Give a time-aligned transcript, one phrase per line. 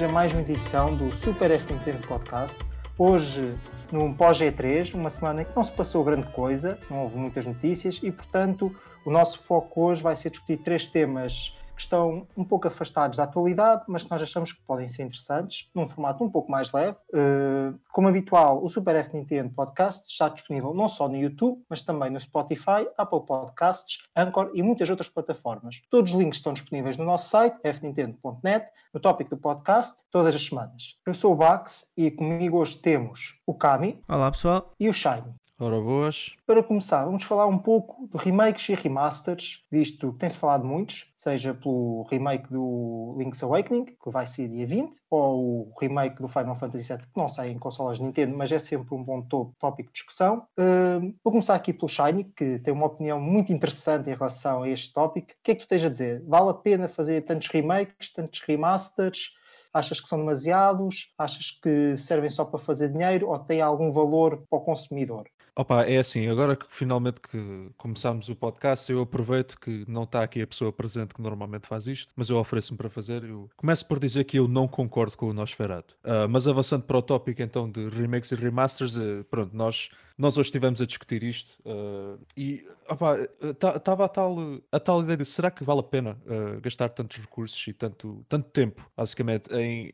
[0.00, 2.56] Bem-vindos a mais uma edição do Super F Nintendo Podcast.
[2.98, 3.52] Hoje,
[3.92, 8.00] num pós-G3, uma semana em que não se passou grande coisa, não houve muitas notícias
[8.02, 12.68] e, portanto, o nosso foco hoje vai ser discutir três temas que estão um pouco
[12.68, 16.50] afastados da atualidade, mas que nós achamos que podem ser interessantes, num formato um pouco
[16.52, 16.96] mais leve.
[17.14, 21.80] Uh, como habitual, o Super F Nintendo Podcast está disponível não só no YouTube, mas
[21.80, 25.80] também no Spotify, Apple Podcasts, Anchor e muitas outras plataformas.
[25.90, 30.44] Todos os links estão disponíveis no nosso site, fnintendo.net, no tópico do podcast, todas as
[30.44, 30.96] semanas.
[31.06, 34.02] Eu sou o Bax e comigo hoje temos o Kami.
[34.06, 34.74] Olá, pessoal.
[34.78, 35.39] E o Shiny.
[35.62, 36.34] Ora boas.
[36.46, 41.12] Para começar, vamos falar um pouco de remakes e remasters, visto que tem-se falado muitos,
[41.18, 46.28] seja pelo remake do Link's Awakening, que vai ser dia 20, ou o remake do
[46.28, 49.20] Final Fantasy VII, que não sai em consolas Nintendo, mas é sempre um bom
[49.58, 50.46] tópico de discussão.
[50.58, 54.68] Uh, vou começar aqui pelo Shiny, que tem uma opinião muito interessante em relação a
[54.70, 55.32] este tópico.
[55.32, 56.24] O que é que tu tens a dizer?
[56.26, 59.34] Vale a pena fazer tantos remakes, tantos remasters?
[59.74, 61.12] Achas que são demasiados?
[61.18, 65.28] Achas que servem só para fazer dinheiro ou têm algum valor para o consumidor?
[65.54, 70.22] Opa, é assim, agora que finalmente que começámos o podcast, eu aproveito que não está
[70.22, 73.24] aqui a pessoa presente que normalmente faz isto, mas eu ofereço-me para fazer.
[73.24, 75.96] Eu começo por dizer que eu não concordo com o Nosferatu.
[76.04, 80.38] Uh, mas avançando para o tópico então de remakes e remasters, uh, pronto, nós, nós
[80.38, 84.36] hoje estivemos a discutir isto uh, e estava a tal,
[84.70, 88.24] a tal ideia de será que vale a pena uh, gastar tantos recursos e tanto,
[88.28, 89.90] tanto tempo, basicamente, em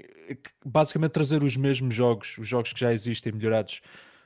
[0.64, 3.80] basicamente trazer os mesmos jogos, os jogos que já existem melhorados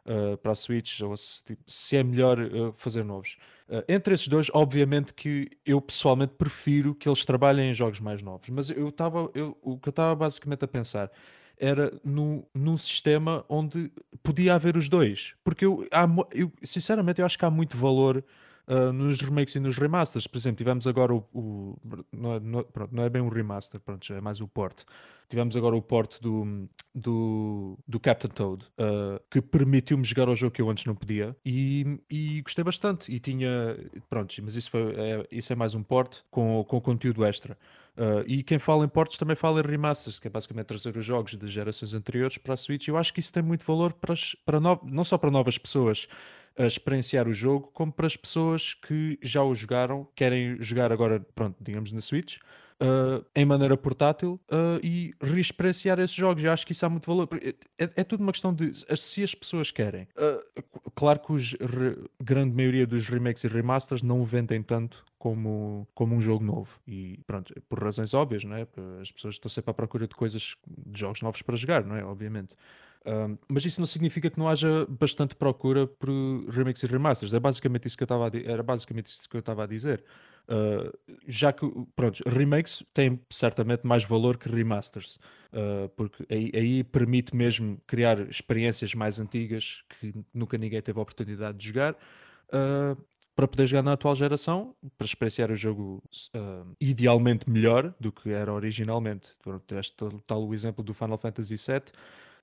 [0.07, 3.37] uh, para a Switch, ou se, tipo, se é melhor uh, fazer novos.
[3.69, 8.23] Uh, entre esses dois, obviamente que eu pessoalmente prefiro que eles trabalhem em jogos mais
[8.23, 9.31] novos, mas eu estava,
[9.63, 11.11] o que eu estava basicamente a pensar
[11.57, 17.27] era no, num sistema onde podia haver os dois, porque eu, há, eu sinceramente eu
[17.27, 18.25] acho que há muito valor
[18.71, 20.29] Uh, nos remakes e nos remasters.
[20.29, 21.27] Por exemplo, tivemos agora o.
[21.35, 21.77] o
[22.13, 24.85] não, é, não, pronto, não, é bem um remaster, pronto, é mais o port.
[25.29, 30.53] Tivemos agora o port do, do, do Captain Toad, uh, que permitiu-me jogar ao jogo
[30.53, 33.13] que eu antes não podia e, e gostei bastante.
[33.13, 33.77] E tinha.
[34.09, 37.59] Pronto, mas isso, foi, é, isso é mais um port com, com conteúdo extra.
[37.97, 41.05] Uh, e quem fala em ports também fala em remasters, que é basicamente trazer os
[41.05, 42.87] jogos de gerações anteriores para a Switch.
[42.87, 44.15] Eu acho que isso tem muito valor para,
[44.47, 46.09] para no, não só para novas pessoas
[46.57, 51.21] a experienciar o jogo, como para as pessoas que já o jogaram, querem jogar agora,
[51.35, 52.39] pronto, digamos na Switch,
[52.81, 56.43] uh, em maneira portátil uh, e reexperienciar esses jogos.
[56.43, 57.29] Eu acho que isso há muito valor.
[57.43, 60.09] É, é, é tudo uma questão de se as pessoas querem.
[60.17, 60.63] Uh,
[60.95, 66.21] claro que a grande maioria dos remakes e remasters não vendem tanto como, como um
[66.21, 66.81] jogo novo.
[66.87, 68.67] E pronto, por razões óbvias, não é?
[69.01, 72.05] As pessoas estão sempre à procura de coisas, de jogos novos para jogar, não é?
[72.05, 72.57] Obviamente.
[73.07, 76.11] Um, mas isso não significa que não haja bastante procura por
[76.51, 77.33] remakes e remasters.
[77.33, 80.05] É basicamente isso que eu estava a, era basicamente isso que eu estava a dizer.
[80.49, 80.93] Uh,
[81.27, 85.19] já que, pronto, remakes têm certamente mais valor que remasters,
[85.53, 91.03] uh, porque aí, aí, permite mesmo criar experiências mais antigas que nunca ninguém teve a
[91.03, 91.95] oportunidade de jogar.
[92.53, 93.01] Uh,
[93.37, 96.03] para poder jogar na atual geração, para experienciar o jogo
[96.79, 99.31] idealmente melhor do que era originalmente.
[99.67, 99.97] Tiveste
[100.27, 101.91] tal o exemplo do Final Fantasy VII,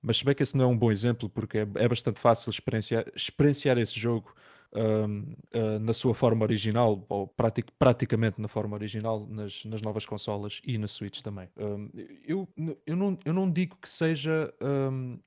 [0.01, 2.49] mas se bem que esse não é um bom exemplo, porque é, é bastante fácil
[2.49, 4.33] experienciar, experienciar esse jogo
[4.73, 9.81] um, uh, ah, na sua forma original, ou pratic, praticamente na forma original, nas, nas
[9.81, 11.47] novas consolas e na Switch também.
[11.57, 11.89] Um,
[12.25, 12.47] eu,
[12.85, 15.17] eu, não, eu não digo que seja um,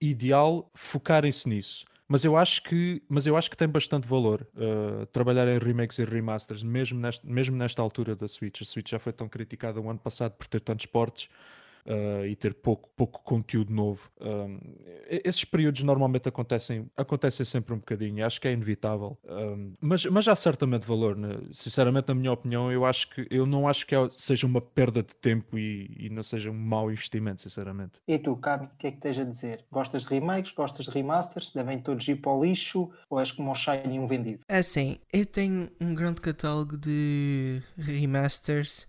[0.00, 1.84] ideal focarem-se nisso.
[2.10, 5.98] Mas eu acho que, mas eu acho que tem bastante valor uh, trabalhar em remakes
[5.98, 8.62] e remasters, mesmo nesta, mesmo nesta altura da Switch.
[8.62, 11.28] A Switch já foi tão criticada o ano passado por ter tantos portes
[11.88, 14.10] uh, e ter pouco, pouco conteúdo novo.
[14.20, 14.58] Um,
[15.08, 19.18] esses períodos normalmente acontecem, acontecem sempre um bocadinho, acho que é inevitável.
[19.24, 21.38] Um, mas, mas há certamente valor, né?
[21.52, 25.02] sinceramente, na minha opinião, eu acho que eu não acho que é, seja uma perda
[25.02, 27.92] de tempo e, e não seja um mau investimento, sinceramente.
[28.06, 29.64] E tu, Cami, o que é que tens a dizer?
[29.70, 30.52] Gostas de remakes?
[30.52, 31.52] Gostas de remasters?
[31.52, 34.42] Devem todos ir para o lixo ou és como o Shiny um vendido?
[34.48, 38.88] É assim, eu tenho um grande catálogo de remasters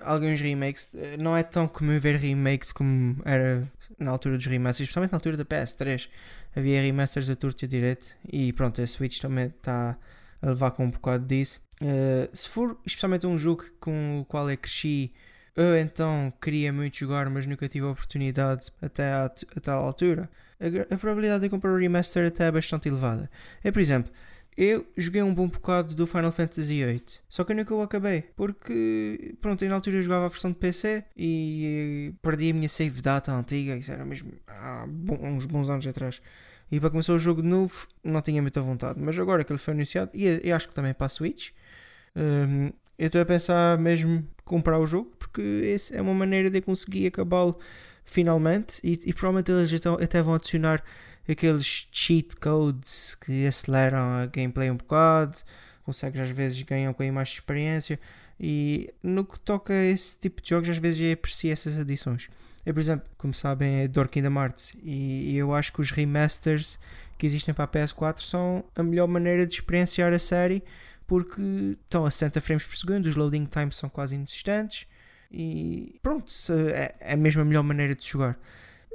[0.00, 0.94] alguns remakes.
[0.94, 3.66] Eh, não é tão comum ver remakes como era
[3.98, 6.08] na altura dos remasters, especialmente na altura da PS3.
[6.54, 9.96] Havia remasters a torto e a direito e pronto, a Switch também está
[10.42, 11.60] a levar com um bocado disso.
[11.82, 15.12] Uh, se for especialmente um jogo com o qual eu cresci,
[15.56, 20.28] eu então queria muito jogar, mas nunca tive a oportunidade até a, a tal altura,
[20.60, 23.30] a, a probabilidade de comprar o remaster até é bastante elevada.
[23.62, 24.12] É, por exemplo,
[24.56, 28.22] eu joguei um bom bocado do Final Fantasy VIII, só que eu nunca o acabei,
[28.36, 33.00] porque, pronto, na altura eu jogava a versão de PC e perdi a minha save
[33.00, 34.86] data antiga, isso era mesmo há
[35.22, 36.20] uns bons anos atrás.
[36.70, 39.58] E para começar o jogo de novo, não tinha muita vontade, mas agora que ele
[39.58, 41.50] foi anunciado, e eu acho que também para a Switch,
[42.14, 46.60] um, eu estou a pensar mesmo comprar o jogo, porque essa é uma maneira de
[46.60, 47.58] conseguir acabá-lo
[48.04, 50.82] finalmente e, e, provavelmente eles até vão adicionar
[51.32, 55.38] aqueles cheat codes que aceleram a gameplay um bocado,
[55.84, 57.98] consegues às vezes ganhar um bocadinho mais de experiência
[58.38, 62.28] e no que toca a esse tipo de jogos às vezes aprecio essas adições.
[62.64, 66.78] Eu, por exemplo, como sabem, é Door Kingdom Hearts e eu acho que os remasters
[67.18, 70.62] que existem para a PS4 são a melhor maneira de experienciar a série
[71.06, 71.42] porque
[71.82, 74.86] estão a 60 frames por segundo, os loading times são quase inexistentes
[75.30, 76.32] e pronto,
[76.72, 78.38] é, é a melhor maneira de jogar.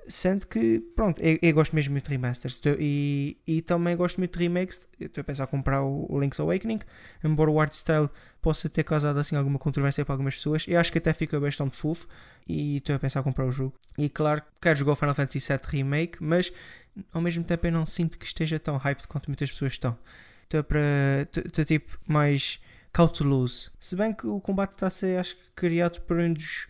[0.08, 4.38] Sendo que, pronto, eu, eu gosto mesmo muito de remasters e, e também gosto muito
[4.38, 4.88] de remakes.
[5.00, 6.80] Estou a pensar em comprar o, o Link's Awakening,
[7.24, 8.10] embora o art style
[8.42, 10.66] possa ter causado assim alguma controvérsia para algumas pessoas.
[10.68, 12.08] Eu acho que até fica bastante fofo
[12.48, 13.74] e estou a pensar em comprar o jogo.
[13.98, 16.54] E claro, quero jogar o Final Fantasy VII Remake, mas
[17.12, 19.98] ao mesmo tempo eu não sinto que esteja tão hyped quanto muitas pessoas estão.
[20.44, 20.82] Estou para.
[21.24, 22.60] Estou tipo mais
[22.94, 23.72] cauteloso.
[23.80, 26.68] Se bem que o combate está a ser, acho que, criado por um dos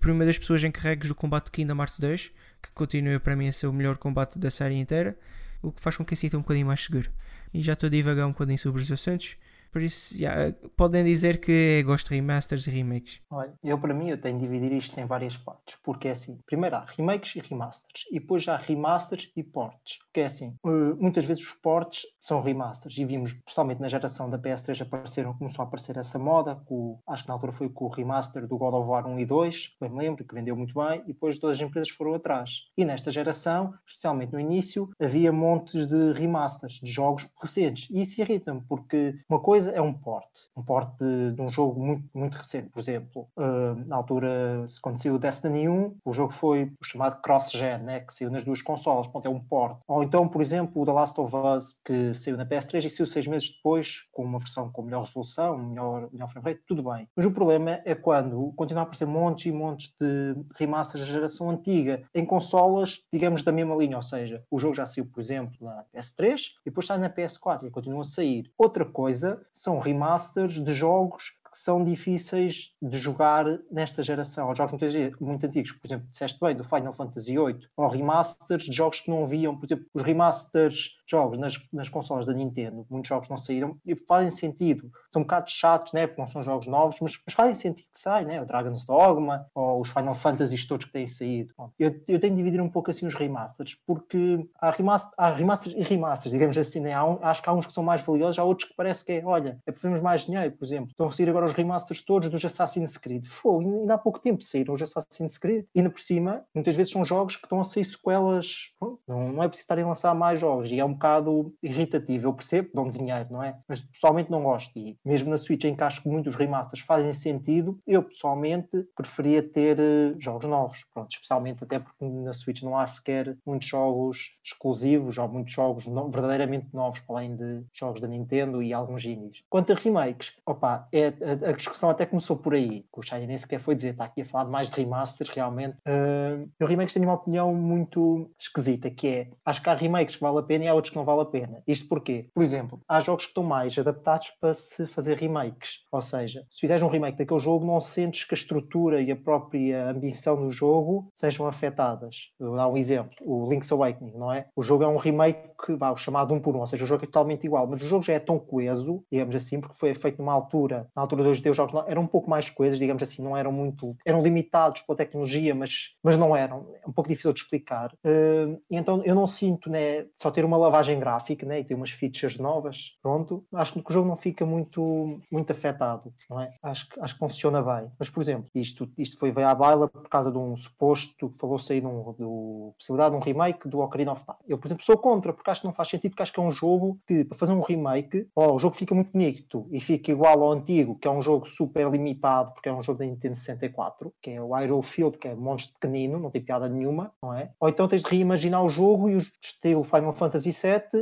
[0.00, 2.30] por uma das pessoas encarregues do combate de Kingdom Hearts 2,
[2.62, 5.16] que continua para mim a ser o melhor combate da série inteira,
[5.60, 7.10] o que faz com que eu sinta um bocadinho mais seguro.
[7.52, 9.36] E já estou a divagar um bocadinho sobre os assuntos,
[9.72, 13.20] por isso, yeah, podem dizer que gosto de remasters e remakes.
[13.30, 16.38] Olha, eu para mim eu tenho de dividir isto em várias partes, porque é assim,
[16.44, 20.94] primeiro há remakes e remasters, e depois há remasters e ports, porque é assim, eh,
[20.98, 25.64] muitas vezes os ports são remasters, e vimos, principalmente na geração da PS3 apareceram, começou
[25.64, 28.74] a aparecer essa moda, com, acho que na altura foi com o remaster do God
[28.74, 31.56] of War 1 e 2, bem me lembro, que vendeu muito bem, e depois todas
[31.56, 32.64] as empresas foram atrás.
[32.76, 38.20] E nesta geração, especialmente no início, havia montes de remasters, de jogos recentes, e isso
[38.20, 42.08] irrita-me, porque uma coisa coisa é um porte, um porte de, de um jogo muito,
[42.12, 43.28] muito recente, por exemplo.
[43.36, 48.00] Uh, na altura, quando saiu o Destiny 1, o jogo foi o chamado cross-gen, né,
[48.00, 49.80] que saiu nas duas consolas, portanto é um porte.
[49.86, 53.06] Ou então, por exemplo, o The Last of Us, que saiu na PS3 e saiu
[53.06, 57.08] seis meses depois, com uma versão com melhor resolução, melhor, melhor frame rate, tudo bem.
[57.14, 61.50] Mas o problema é quando continua a aparecer montes e montes de remasters da geração
[61.50, 65.52] antiga em consolas, digamos, da mesma linha, ou seja, o jogo já saiu, por exemplo,
[65.60, 68.50] na PS3 e depois está na PS4 e continua a sair.
[68.58, 71.22] Outra coisa são remasters de jogos
[71.52, 74.50] que são difíceis de jogar nesta geração.
[74.50, 78.64] Os jogos muito, muito antigos, por exemplo, disseste bem, do Final Fantasy VIII, ou remasters
[78.64, 82.84] de jogos que não haviam, por exemplo, os remasters jogos nas, nas consolas da Nintendo,
[82.90, 84.90] muitos jogos não saíram e fazem sentido.
[85.12, 86.06] São um bocado chatos, né?
[86.06, 88.40] porque não são jogos novos, mas, mas fazem sentido que saem, né?
[88.40, 91.52] o Dragon's Dogma ou os Final Fantasy todos que têm saído.
[91.56, 95.30] Bom, eu, eu tenho de dividir um pouco assim os remasters, porque há, remaster, há
[95.30, 96.80] remasters e remasters, digamos assim.
[96.80, 96.94] Né?
[96.94, 99.12] Há um, acho que há uns que são mais valiosos, há outros que parece que
[99.12, 100.90] é, olha, é preferimos mais dinheiro, por exemplo.
[100.90, 103.26] Estão a sair agora os remasters todos dos Assassin's Creed.
[103.26, 106.92] Foi, ainda há pouco tempo saíram os Assassin's Creed, e ainda por cima, muitas vezes
[106.92, 110.40] são jogos que estão a sair sequelas, não, não é preciso estarem a lançar mais
[110.40, 112.28] jogos, e é um bocado irritativo.
[112.28, 113.58] Eu percebo, dão dinheiro, não é?
[113.66, 114.78] Mas pessoalmente não gosto.
[114.78, 119.42] E mesmo na Switch, em que acho que muitos remasters fazem sentido, eu pessoalmente preferia
[119.42, 120.84] ter uh, jogos novos.
[120.94, 125.86] Pronto, especialmente até porque na Switch não há sequer muitos jogos exclusivos ou muitos jogos
[125.86, 129.42] no, verdadeiramente novos, para além de jogos da Nintendo e alguns indies.
[129.50, 132.84] Quanto a remakes, opa, é, a, a discussão até começou por aí.
[132.92, 135.76] O Shiny nem sequer foi dizer, está aqui a falar mais de remasters, realmente.
[135.86, 140.22] Uh, eu remakes tenho uma opinião muito esquisita, que é, acho que há remakes que
[140.22, 141.62] vale a pena e há outros que não vale a pena.
[141.66, 142.28] Isto porquê?
[142.34, 145.80] Por exemplo, há jogos que estão mais adaptados para se fazer remakes.
[145.90, 149.16] Ou seja, se fizeres um remake daquele jogo, não sentes que a estrutura e a
[149.16, 152.30] própria ambição do jogo sejam afetadas.
[152.38, 154.46] Vou dar um exemplo: o Link's Awakening, não é?
[154.56, 156.86] O jogo é um remake que vá, o chamado um por um, ou seja, o
[156.86, 159.94] jogo é totalmente igual, mas o jogo já é tão coeso, digamos assim, porque foi
[159.94, 163.22] feito numa altura, na altura dos os jogos eram um pouco mais coesos, digamos assim,
[163.22, 167.32] não eram muito, eram limitados pela tecnologia, mas, mas não eram, é um pouco difícil
[167.32, 167.92] de explicar.
[168.04, 171.90] Uh, então eu não sinto, né, só ter uma lavagem gráfica, né, e ter umas
[171.90, 176.54] features novas, pronto, acho que o jogo não fica muito, muito afetado, não é?
[176.62, 177.90] Acho, acho que funciona bem.
[177.98, 181.70] Mas, por exemplo, isto, isto foi veio à baila por causa de um suposto, falou-se
[181.72, 184.38] aí de um, possibilidade de um remake do Ocarina of Time.
[184.48, 186.42] Eu, por exemplo, sou contra, porque acho que não faz sentido, porque acho que é
[186.42, 190.10] um jogo que, para fazer um remake, oh, o jogo fica muito bonito e fica
[190.10, 193.36] igual ao antigo, que é um jogo super limitado, porque é um jogo da Nintendo
[193.36, 197.12] 64, que é o Hyrule Field, que é um monstro pequenino, não tem piada nenhuma,
[197.22, 197.50] não é?
[197.60, 200.52] Ou então tens de reimaginar o jogo e o estilo Final Fantasy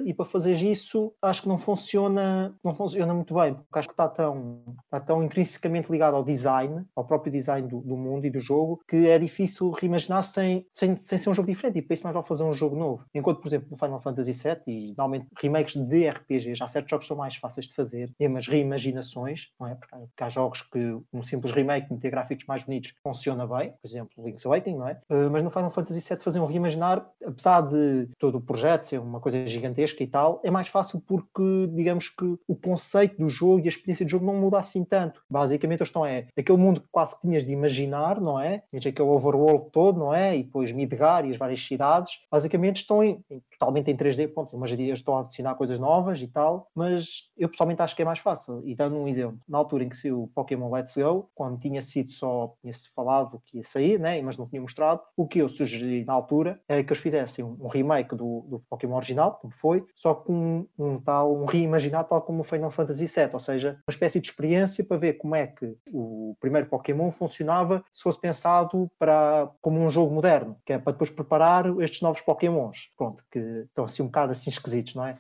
[0.07, 3.95] E para fazer isso, acho que não funciona, não funciona muito bem, porque acho que
[3.95, 8.31] está tão, está tão intrinsecamente ligado ao design, ao próprio design do, do mundo e
[8.31, 11.95] do jogo, que é difícil reimaginar sem, sem, sem ser um jogo diferente, e para
[11.95, 13.05] isso nós vamos fazer um jogo novo.
[13.15, 17.05] Enquanto, por exemplo, no Final Fantasy VII e normalmente remakes de RPGs, há certos jogos
[17.05, 19.75] que são mais fáceis de fazer, mesmo as reimaginações, não é?
[19.75, 24.25] Porque há, jogos que um simples remake, meter gráficos mais bonitos, funciona bem, por exemplo,
[24.25, 25.01] Link's Awakening, não é?
[25.11, 29.01] Uh, mas no Final Fantasy VII fazer um reimaginar, apesar de todo o projeto ser
[29.01, 33.61] uma coisa gigantesca e tal, é mais fácil porque, digamos que o conceito do jogo
[33.61, 35.23] e a experiência do jogo não muda assim tanto.
[35.29, 38.63] Basicamente, a questão é aquele mundo que quase que tinhas de imaginar, não é?
[38.71, 40.37] Tinhas aquele overworld todo, não é?
[40.37, 44.29] E depois Midgar e as várias cidades, basicamente estão em, em, totalmente em 3D.
[44.29, 48.03] Ponto, umas dias estão a adicionar coisas novas e tal, mas eu pessoalmente acho que
[48.03, 48.63] é mais fácil.
[48.65, 51.83] E dando um exemplo, na altura em que saiu o Pokémon Let's Go, quando tinha
[51.83, 54.21] sido só, tinha-se falado que ia sair, né?
[54.23, 57.69] mas não tinha mostrado, o que eu sugeri na altura é que eles fizessem um
[57.69, 62.41] remake do, do Pokémon original, como foi, só com um, tal, um reimaginado tal como
[62.41, 65.77] o Final Fantasy VII, ou seja, uma espécie de experiência para ver como é que
[65.91, 70.93] o primeiro Pokémon funcionava se fosse pensado para, como um jogo moderno, que é para
[70.93, 75.15] depois preparar estes novos Pokémons, pronto, que estão assim um bocado assim esquisitos, não é?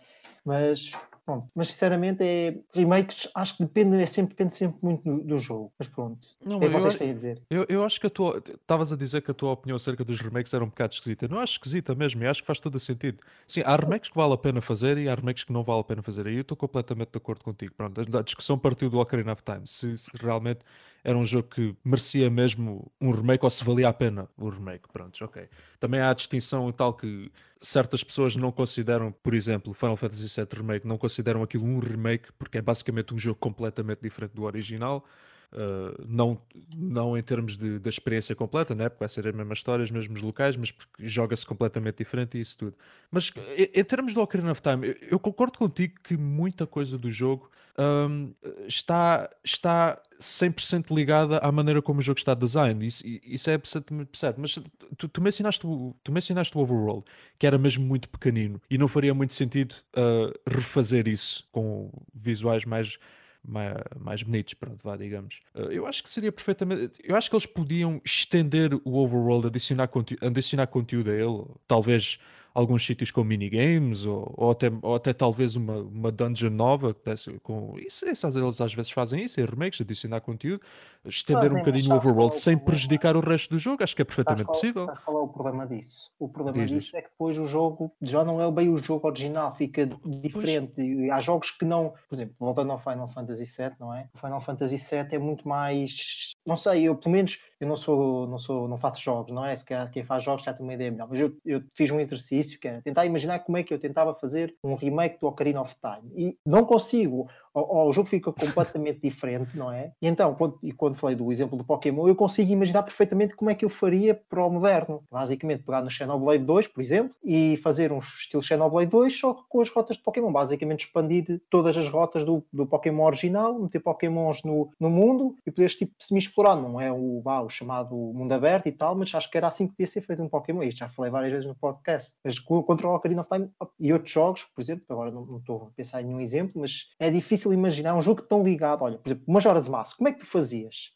[0.44, 0.92] Mas
[1.30, 5.38] Pronto, mas sinceramente é remakes, acho que depende, é sempre, depende sempre muito do, do
[5.38, 5.72] jogo.
[5.78, 7.40] Mas pronto, não, o que é vocês têm a dizer?
[7.48, 10.20] Eu, eu acho que a tua estavas a dizer que a tua opinião acerca dos
[10.20, 11.28] remakes era um bocado esquisita.
[11.28, 13.18] Não acho esquisita mesmo, eu acho que faz todo o sentido.
[13.46, 15.84] Sim, há remakes que vale a pena fazer e há remakes que não vale a
[15.84, 16.26] pena fazer.
[16.26, 17.74] Aí eu estou completamente de acordo contigo.
[17.76, 19.64] Pronto, a discussão partiu do Ocarina of Time.
[19.66, 20.64] Se, se realmente
[21.02, 24.88] era um jogo que merecia mesmo um remake ou se valia a pena o remake.
[24.92, 25.48] Pronto, ok.
[25.78, 27.30] Também há a distinção tal que
[27.60, 32.32] certas pessoas não consideram, por exemplo, Final Fantasy VII Remake, não consideram aquilo um remake
[32.38, 35.04] porque é basicamente um jogo completamente diferente do original.
[35.52, 36.40] Uh, não,
[36.72, 38.88] não em termos de, da experiência completa, né?
[38.88, 42.56] porque vai ser a mesma história, os mesmos locais, mas joga-se completamente diferente e isso
[42.56, 42.76] tudo.
[43.10, 46.96] Mas em, em termos do Ocarina of Time, eu, eu, concordo contigo que muita coisa
[46.96, 48.34] do jogo um,
[48.66, 52.86] está, está 100% ligada à maneira como o jogo está design.
[52.86, 54.38] Isso, isso é absolutamente certo.
[54.38, 54.58] Mas
[54.98, 57.04] tu, tu, mencionaste o, tu mencionaste o Overworld,
[57.38, 62.64] que era mesmo muito pequenino e não faria muito sentido uh, refazer isso com visuais
[62.64, 62.98] mais
[63.42, 65.40] mais, mais bonitos, pronto, vá, digamos.
[65.54, 67.00] Uh, eu acho que seria perfeitamente.
[67.02, 69.88] Eu acho que eles podiam estender o overworld, adicionar,
[70.20, 72.18] adicionar conteúdo a ele, talvez
[72.54, 76.94] alguns sítios com minigames ou, ou, até, ou até talvez uma, uma dungeon nova
[77.42, 80.62] com isso, isso, eles às vezes fazem isso em remakes, adicionar conteúdo,
[81.04, 84.44] estender um bocadinho o overworld sem prejudicar o resto do jogo, acho que é perfeitamente
[84.44, 84.86] qual, possível.
[84.86, 86.10] Sabes qual é o problema disso?
[86.18, 89.06] O problema Diz disso é que depois o jogo já não é bem o jogo
[89.06, 90.72] original, fica diferente.
[90.74, 91.10] Pois.
[91.10, 94.08] Há jogos que não, por exemplo, voltando ao Final Fantasy VII, não é?
[94.14, 98.26] O Final Fantasy VII é muito mais, não sei, eu pelo menos eu não sou,
[98.26, 99.54] não sou, não faço jogos, não é?
[99.54, 102.39] Se quem faz jogos já tem uma ideia melhor, mas eu, eu fiz um exercício
[102.46, 105.74] que era tentar imaginar como é que eu tentava fazer um remake do Ocarina of
[105.80, 106.12] Time.
[106.14, 109.92] E não consigo ou, o jogo fica completamente diferente, não é?
[110.00, 113.50] E então, quando, e quando falei do exemplo do Pokémon, eu consigo imaginar perfeitamente como
[113.50, 115.02] é que eu faria para o moderno.
[115.10, 119.60] Basicamente, pegar no Xenoblade 2, por exemplo, e fazer um estilo Xenoblade 2 só com
[119.60, 120.32] as rotas de Pokémon.
[120.32, 125.50] Basicamente, expandir todas as rotas do, do Pokémon original, meter Pokémons no, no mundo e
[125.50, 126.56] poderes tipo semi-explorar.
[126.56, 129.72] Não é o, o chamado mundo aberto e tal, mas acho que era assim que
[129.72, 130.62] devia ser feito um Pokémon.
[130.62, 132.14] Isto já falei várias vezes no podcast.
[132.24, 135.68] Mas contra o Ocarina of Time e outros jogos, por exemplo, agora não, não estou
[135.68, 138.82] a pensar em nenhum exemplo, mas é difícil difícil imaginar um jogo tão ligado.
[138.82, 140.92] Olha, por exemplo, Majora's Mask, como é que tu fazias?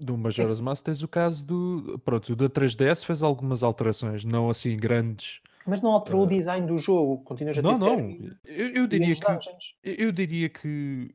[0.00, 2.00] Do Majora's Mask tens o caso do.
[2.04, 5.40] Pronto, o da 3DS fez algumas alterações, não assim grandes.
[5.66, 6.24] Mas não alterou uh...
[6.24, 7.98] o design do jogo, continuas a ter Não, não.
[8.44, 9.24] Eu, eu diria que
[9.82, 11.10] eu diria que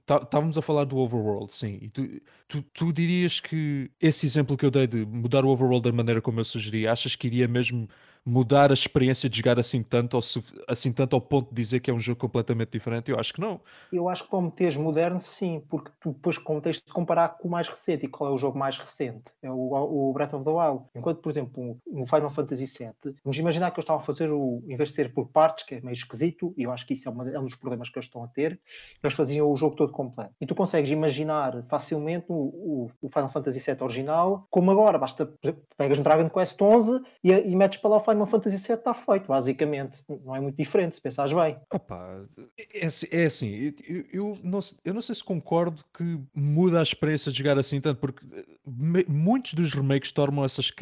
[0.00, 1.78] estávamos a falar do overworld, sim.
[1.80, 5.88] E tu, tu, tu, dirias que esse exemplo que eu dei de mudar o overworld
[5.88, 7.88] da maneira como eu sugeri, achas que iria mesmo
[8.24, 10.22] mudar a experiência de jogar assim tanto, ou
[10.68, 13.10] assim tanto ao ponto de dizer que é um jogo completamente diferente?
[13.10, 13.60] Eu acho que não.
[13.92, 17.50] Eu acho que para meteres moderno, sim, porque tu depois tens de comparar com o
[17.50, 18.06] mais recente.
[18.06, 19.32] E qual é o jogo mais recente?
[19.42, 20.84] É o, o Breath of the Wild.
[20.94, 24.62] Enquanto, por exemplo, no Final Fantasy VII, vamos imaginar que eles estavam a fazer o,
[24.68, 27.08] em vez de ser por partes, que é meio esquisito, e eu acho que isso
[27.08, 28.60] é, uma, é um dos problemas que eles estão a ter,
[29.02, 30.32] eles faziam o jogo todo completo.
[30.40, 35.32] E tu consegues imaginar facilmente o, o, o Final Fantasy VII original, como agora, basta,
[35.76, 38.94] pegas no Dragon Quest 11 e, e metes para lá o Final Fantasy VII está
[38.94, 40.02] feito, basicamente.
[40.24, 41.56] Não é muito diferente, se pensares bem.
[41.72, 42.24] Opa,
[42.74, 46.82] é, assim, é assim eu, eu, não, eu não sei se concordo que muda a
[46.82, 50.72] experiência de jogar assim tanto, porque eh, me, muitos dos remakes tornam essas,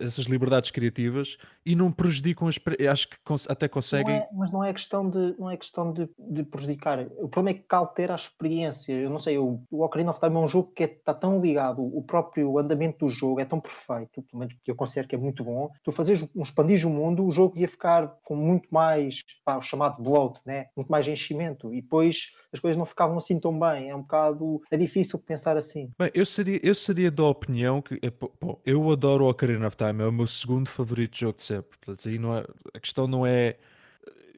[0.00, 2.92] essas liberdades criativas e não prejudicam a experiência.
[2.92, 3.16] Acho que
[3.48, 4.16] até conseguem.
[4.16, 7.06] Não é, mas não é questão, de, não é questão de, de prejudicar.
[7.18, 8.92] O problema é que altera a experiência.
[8.92, 11.40] Eu não sei, o, o Ocarina of Time é um jogo que está é, tão
[11.40, 15.18] ligado, o próprio andamento do jogo é tão perfeito, pelo menos eu considero que é
[15.18, 15.70] muito bom.
[15.82, 19.62] Tu fazes uns expandir o mundo, o jogo ia ficar com muito mais, pá, o
[19.62, 20.66] chamado bloat, né?
[20.76, 23.90] muito mais enchimento, e depois as coisas não ficavam assim tão bem.
[23.90, 24.60] É um bocado.
[24.70, 25.90] É difícil pensar assim.
[25.98, 27.98] Bem, eu seria, eu seria da opinião que.
[28.02, 31.42] É, bom, eu adoro o Ocarina of Time, é o meu segundo favorito jogo de
[31.42, 31.78] sempre.
[31.78, 33.56] Portanto, aí não é, a questão não é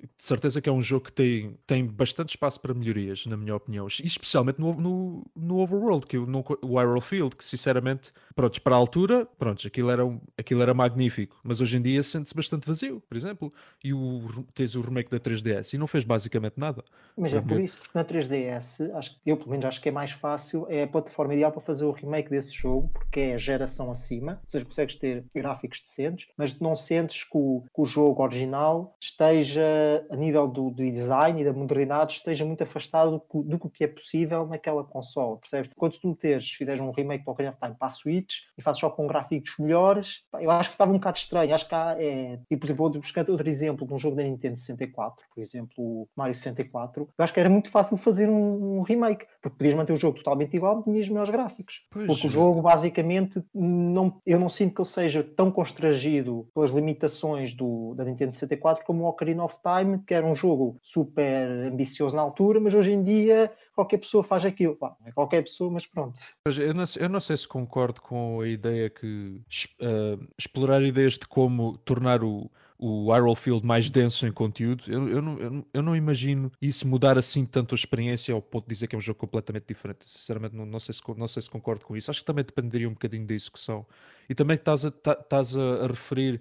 [0.02, 3.54] de certeza que é um jogo que tem, tem bastante espaço para melhorias, na minha
[3.54, 8.60] opinião, e especialmente no, no, no Overworld, que no, o Iron Field, que sinceramente, pronto,
[8.62, 12.34] para a altura, pronto, aquilo era, um, aquilo era magnífico, mas hoje em dia sente-se
[12.34, 13.52] bastante vazio, por exemplo,
[13.82, 16.84] e o, tens o remake da 3DS e não fez basicamente nada.
[17.16, 20.12] Mas é por isso, porque na 3DS, acho, eu pelo menos acho que é mais
[20.12, 23.90] fácil, é a plataforma ideal para fazer o remake desse jogo, porque é a geração
[23.90, 28.22] acima, ou seja, consegues ter gráficos decentes, mas não sentes que o, que o jogo
[28.22, 29.62] original esteja,
[30.10, 33.86] a nível do, do, design e da modernidade, esteja muito afastado do, do que é
[33.86, 35.70] possível naquela console, percebes?
[35.76, 38.62] Quando tu meteres, fizeres um remake para o Ocarina of Time para a Switch e
[38.62, 41.54] fazes só com gráficos melhores, eu acho que ficava um bocado estranho.
[41.54, 42.38] Acho que há, é...
[42.50, 45.74] E, por exemplo, vou buscar outro exemplo de um jogo da Nintendo 64, por exemplo,
[45.78, 47.08] o Mario 64.
[47.18, 50.18] Eu acho que era muito fácil fazer um, um remake, porque podias manter o jogo
[50.18, 51.82] totalmente igual, tinhas melhores gráficos.
[51.90, 52.30] Pois porque é.
[52.30, 57.94] o jogo, basicamente, não, eu não sinto que ele seja tão constrangido pelas limitações do,
[57.94, 62.22] da Nintendo 64 como o Ocarina of Time, que era um jogo super ambicioso na
[62.22, 64.76] altura, mas hoje em dia qualquer pessoa faz aquilo.
[64.76, 66.20] Pá, é qualquer pessoa, mas pronto.
[66.46, 69.40] Eu não, eu não sei se concordo com a ideia que
[69.80, 75.22] uh, explorar ideias de como tornar o, o Field mais denso em conteúdo, eu, eu,
[75.22, 78.86] não, eu, eu, não imagino isso mudar assim tanto a experiência ao ponto de dizer
[78.86, 80.08] que é um jogo completamente diferente.
[80.08, 82.10] Sinceramente, não, não, sei, se, não sei se concordo com isso.
[82.10, 83.86] Acho que também dependeria um bocadinho da execução.
[84.28, 86.40] E também estás a, estás a referir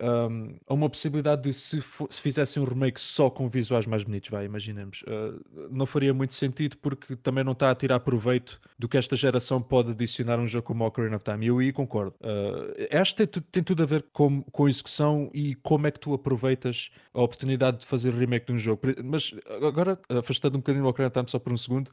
[0.00, 4.30] um, a uma possibilidade de se, se, fizessem um remake só com visuais mais bonitos,
[4.30, 5.02] vai, imaginemos.
[5.02, 9.16] Uh, não faria muito sentido porque também não está a tirar proveito do que esta
[9.16, 11.46] geração pode adicionar a um jogo como Ocarina of Time.
[11.46, 12.14] E eu aí concordo.
[12.20, 15.90] Uh, acho que tem, tem, tudo a ver com, com a execução e como é
[15.90, 18.82] que tu aproveitas a oportunidade de fazer remake de um jogo.
[19.04, 19.34] Mas
[19.66, 21.90] agora, afastando um bocadinho o Ocarina of Time só por um segundo,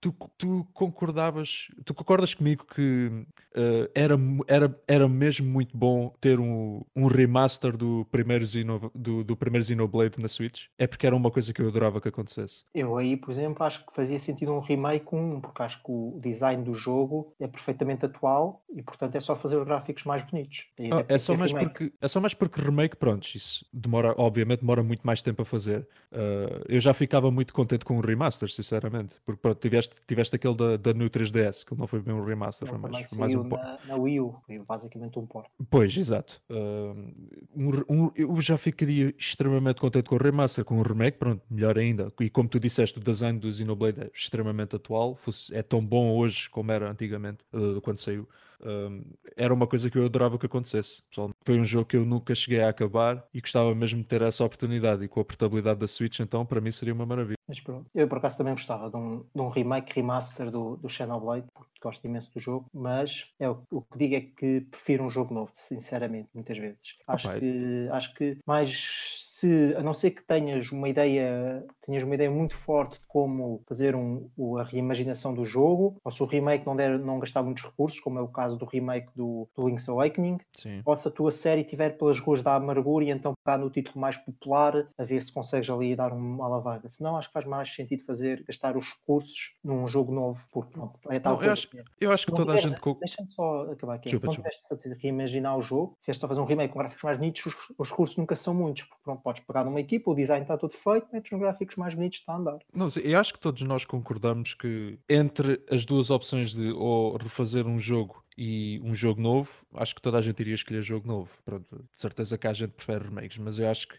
[0.00, 3.10] tu, tu concordavas, tu concordas comigo que
[3.56, 4.14] uh, era,
[4.46, 9.64] era, era mesmo muito bom ter um, um remaster do primeiro, Xeno, do, do primeiro
[9.64, 10.64] Xenoblade na Switch?
[10.78, 12.64] É porque era uma coisa que eu adorava que acontecesse.
[12.74, 16.18] Eu aí, por exemplo, acho que fazia sentido um remake um, porque acho que o
[16.22, 20.68] design do jogo é perfeitamente atual e, portanto, é só fazer os gráficos mais bonitos.
[20.92, 24.82] Ah, é, só mais porque, é só mais porque remake, pronto, isso demora, obviamente, demora
[24.82, 25.86] muito mais tempo a fazer.
[26.12, 30.36] Uh, eu já ficava muito contente com um remaster, sinceramente, porque pronto, tiveste tiveste, tiveste
[30.36, 33.34] aquele da, da New 3DS, que não foi bem um remaster, não, foi mais, mais
[33.34, 33.62] um port.
[33.62, 35.48] Na, na Wii U, foi basicamente um port.
[35.70, 36.40] Pois, exato.
[36.50, 41.78] Um, um, eu já ficaria extremamente contente com o remaster, com o remake, pronto, melhor
[41.78, 42.12] ainda.
[42.20, 46.16] E como tu disseste, o design do Xenoblade é extremamente atual, fosse, é tão bom
[46.16, 48.28] hoje como era antigamente, uh, quando saiu.
[48.64, 49.04] Um,
[49.36, 51.02] era uma coisa que eu adorava que acontecesse.
[51.44, 54.44] Foi um jogo que eu nunca cheguei a acabar e gostava mesmo de ter essa
[54.44, 55.04] oportunidade.
[55.04, 57.38] E com a portabilidade da Switch, então, para mim seria uma maravilha.
[57.46, 60.88] Mas pronto, eu por acaso também gostava de um, de um remake, remaster do, do
[60.88, 65.04] Xenoblade, porque gosto imenso do jogo, mas é o, o, que digo é que prefiro
[65.04, 66.96] um jogo novo, sinceramente, muitas vezes.
[67.06, 72.14] Acho, que, acho que mais se, a não ser que tenhas uma ideia, tenhas uma
[72.14, 76.66] ideia muito forte de como fazer um, a reimaginação do jogo, ou se o remake
[76.66, 79.88] não, der, não gastar muitos recursos, como é o caso do remake do, do Link's
[79.88, 80.82] Awakening, Sim.
[80.84, 84.00] ou se a tua série estiver pelas ruas da amargura e então pegar no título
[84.00, 86.88] mais popular, a ver se consegues ali dar uma alavanca.
[86.88, 90.98] Senão acho que faz mais sentido fazer, gastar os recursos num jogo novo, porque pronto,
[91.10, 91.68] é tal não, eu, acho,
[92.00, 92.98] eu acho que toda tiver, a gente...
[92.98, 94.08] Deixa-me só acabar aqui.
[94.08, 96.80] Chupa, se não tiveste fazer reimaginar o jogo, se és a fazer um remake com
[96.80, 100.10] gráficos mais bonitos, os, os recursos nunca são muitos, porque pronto, podes pegar numa equipa,
[100.10, 102.58] o design está todo feito, metes uns gráficos mais bonitos, está a andar.
[102.72, 107.66] Não, eu acho que todos nós concordamos que entre as duas opções de ou refazer
[107.66, 111.30] um jogo e um jogo novo, acho que toda a gente iria escolher jogo novo.
[111.44, 113.98] Pronto, de certeza que a gente prefere remakes, mas eu acho que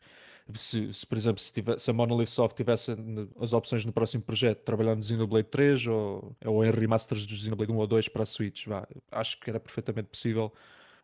[0.55, 2.95] se, se por exemplo, se, tivesse, se a Monolith Soft tivesse
[3.39, 7.71] as opções no próximo projeto, trabalhar no Xenoblade 3 ou, ou em remasters do Xenoblade
[7.71, 10.51] 1 ou 2 para a Switch, vá, acho que era perfeitamente possível.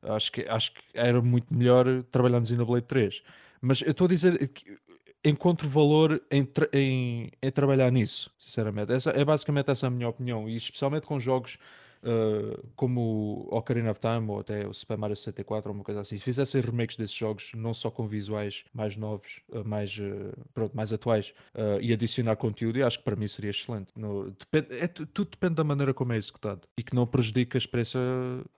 [0.02, 3.22] Acho que, acho que era muito melhor trabalhar no Xenoblade 3.
[3.62, 4.78] Mas eu estou a dizer que
[5.24, 8.92] encontro valor em, em, em, trabalhar nisso, sinceramente.
[8.92, 11.58] Essa, é basicamente essa a minha opinião, e especialmente com jogos
[12.06, 16.18] uh, como Ocarina of Time ou até o Super Mario 64 ou uma coisa assim,
[16.18, 20.76] se fizessem remakes desses jogos, não só com visuais mais novos, uh, mais, uh, pronto,
[20.76, 21.34] mais atuais,
[21.82, 23.88] e adicionar conteúdo, eu acho que para mim seria excelente.
[23.96, 27.60] No, depende, é, tudo depende da maneira como é executado e que não prejudica a
[27.60, 28.00] experiência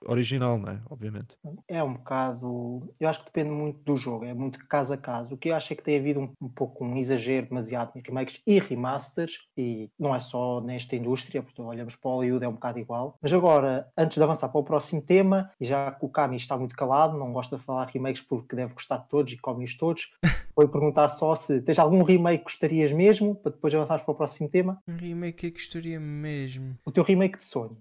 [0.05, 0.79] original, não é?
[0.89, 1.37] Obviamente.
[1.67, 2.89] É um bocado.
[2.99, 5.35] Eu acho que depende muito do jogo, é muito caso a caso.
[5.35, 8.01] O que eu acho é que tem havido um, um pouco um exagero demasiado em
[8.01, 12.47] remakes e remasters, e não é só nesta indústria, porque olhamos para o Hollywood, é
[12.47, 16.05] um bocado igual, mas agora, antes de avançar para o próximo tema, e já que
[16.05, 19.33] o Kami está muito calado, não gosta de falar remakes porque deve gostar de todos
[19.33, 20.13] e come-os todos,
[20.57, 24.15] Vou perguntar só se tens algum remake que gostarias mesmo, para depois avançarmos para o
[24.15, 24.81] próximo tema.
[24.87, 26.75] Um remake que eu gostaria mesmo.
[26.83, 27.77] O teu remake de sonho.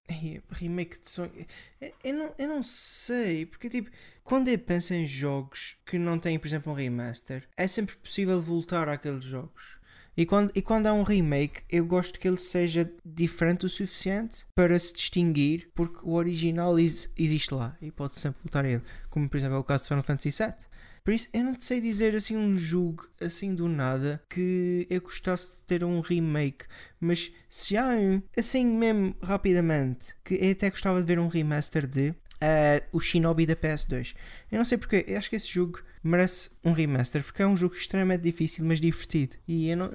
[0.50, 1.32] Remake de sonho.
[1.80, 3.90] Eu, eu não, eu não sei, porque tipo,
[4.22, 8.42] quando eu penso em jogos que não têm, por exemplo, um remaster, é sempre possível
[8.42, 9.78] voltar àqueles jogos.
[10.16, 14.46] E quando, e quando há um remake, eu gosto que ele seja diferente o suficiente
[14.54, 18.82] para se distinguir, porque o original is- existe lá e pode sempre voltar a ele.
[19.10, 20.54] Como por exemplo é o caso de Final Fantasy VII.
[21.04, 25.00] Por isso, eu não te sei dizer assim um jogo assim do nada que eu
[25.00, 26.64] gostasse de ter um remake.
[26.98, 31.86] Mas se há um, assim mesmo rapidamente, que eu até gostava de ver um remaster
[31.86, 34.14] de eh, o Shinobi da PS2.
[34.50, 37.56] Eu não sei porque, eu acho que esse jogo merece um remaster porque é um
[37.56, 39.36] jogo extremamente difícil, mas divertido.
[39.46, 39.92] E eu não,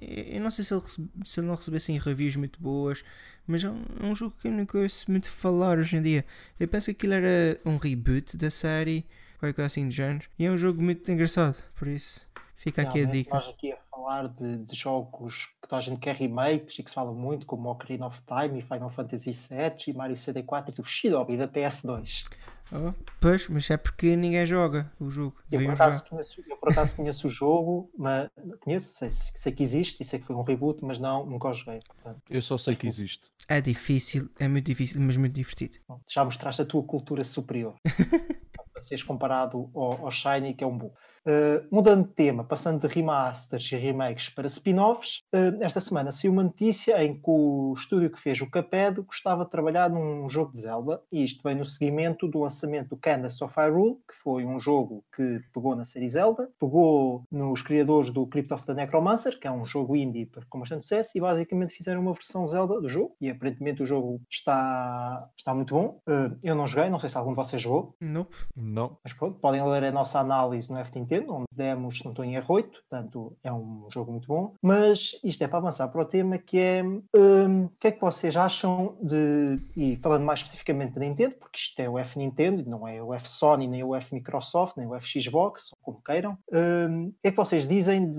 [0.00, 3.04] eu, não sei se ele, recebe- se ele não recebesse assim, reviews muito boas,
[3.46, 6.24] mas é um, é um jogo que eu não conheço muito falar hoje em dia.
[6.58, 9.04] Eu penso que aquilo era um reboot da série,
[9.38, 10.26] qualquer coisa assim do género.
[10.38, 12.26] E é um jogo muito engraçado, por isso
[12.62, 13.34] fica aqui a dica.
[13.34, 16.90] Nós aqui a falar de, de jogos que toda a gente quer remakes e que
[16.90, 20.80] se fala muito, como Ocarina of Time e Final Fantasy VII e Mario CD4 e
[20.80, 22.24] o Shinobi da PS2.
[22.72, 25.36] Oh, pois, mas é porque ninguém joga o jogo.
[25.50, 29.62] Eu por, acaso conheço, eu por acaso conheço o jogo, mas conheço, sei, sei que
[29.62, 31.80] existe e sei que foi um reboot, mas não, nunca o joguei.
[31.86, 33.28] Portanto, Eu só sei que existe.
[33.48, 35.78] É difícil, é muito difícil, mas muito divertido.
[36.08, 37.74] já mostraste a tua cultura superior.
[38.72, 40.92] para seres comparado ao, ao Shiny, que é um bom.
[41.26, 46.32] Uh, mudando de tema, passando de remasters e remakes para spin-offs, uh, esta semana saiu
[46.32, 50.52] uma notícia em que o estúdio que fez o Cuphead gostava de trabalhar num jogo
[50.52, 54.44] de Zelda, e isto vem no seguimento do lançamento do Candace of Hyrule, que foi
[54.44, 59.38] um jogo que pegou na série Zelda, pegou nos criadores do Crypt of the Necromancer,
[59.38, 62.88] que é um jogo indie com bastante sucesso, e basicamente fizeram uma versão Zelda do
[62.88, 66.00] jogo, e aparentemente o jogo está, está muito bom.
[66.08, 68.34] Uh, eu não joguei, não sei se algum de vocês jogou, Nope.
[68.56, 68.96] Não.
[69.04, 72.24] mas pronto, podem ler a nossa análise no F Nintendo, onde demos, se não estou
[72.24, 74.54] em erro, 8, portanto é um jogo muito bom.
[74.62, 78.00] Mas isto é para avançar para o tema que é hum, o que é que
[78.00, 82.68] vocês acham de, e falando mais especificamente da Nintendo, porque isto é o F Nintendo,
[82.68, 86.38] não é o F Sony, nem o F Microsoft, nem o F Xbox, como queiram.
[86.52, 88.12] Hum, o que é que vocês dizem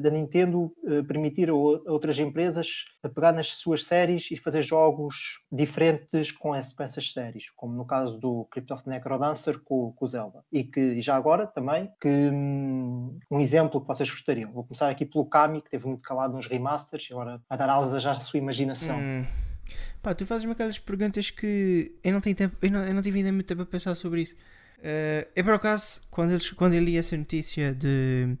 [0.00, 5.40] da Nintendo eh, permitir a, outras empresas a pegar nas suas séries e fazer jogos
[5.50, 10.08] diferentes com essas séries, como no caso do Crypt of the Necrodancer com, com o
[10.08, 10.40] Zelda.
[10.52, 14.50] E que e já agora também, que um exemplo que vocês gostariam.
[14.52, 17.70] Vou começar aqui pelo Kami, que teve muito calado nos remasters, e agora vai dar
[17.70, 18.98] asas já à sua imaginação.
[18.98, 19.24] Hum.
[20.02, 23.18] Pá, tu fazes-me aquelas perguntas que eu não tenho tempo, eu não, eu não tive
[23.18, 24.34] ainda muito tempo a pensar sobre isso.
[24.82, 28.36] Eh, eu por acaso, quando, eles, quando eu li essa notícia de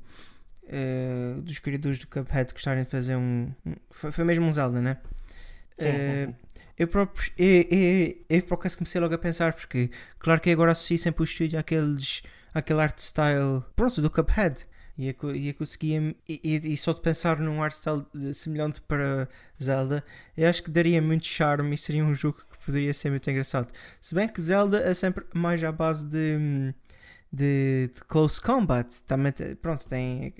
[0.66, 3.52] eh, dos criadores do Cuphead gostarem de fazer um.
[3.66, 4.96] um- foi, foi mesmo um Zelda, né?
[5.70, 6.34] Sim, sim, sim.
[6.78, 10.72] Eu próprio, eu, eu, eu por acaso comecei logo a pensar, porque claro que agora
[10.72, 12.22] associo sempre o estúdio àqueles,
[12.54, 14.66] àquele art style, pronto, do Cuphead.
[14.98, 18.04] E eu, co- e eu conseguia, e, e- e só de pensar num art style
[18.34, 19.28] semelhante para
[19.62, 20.04] Zelda,
[20.36, 23.72] eu acho que daria muito charme e seria um jogo que poderia ser muito engraçado.
[24.00, 26.74] Se bem que Zelda é sempre mais à base de,
[27.32, 28.86] de, de close combat.
[29.06, 29.32] Também,
[29.62, 30.34] pronto, tem,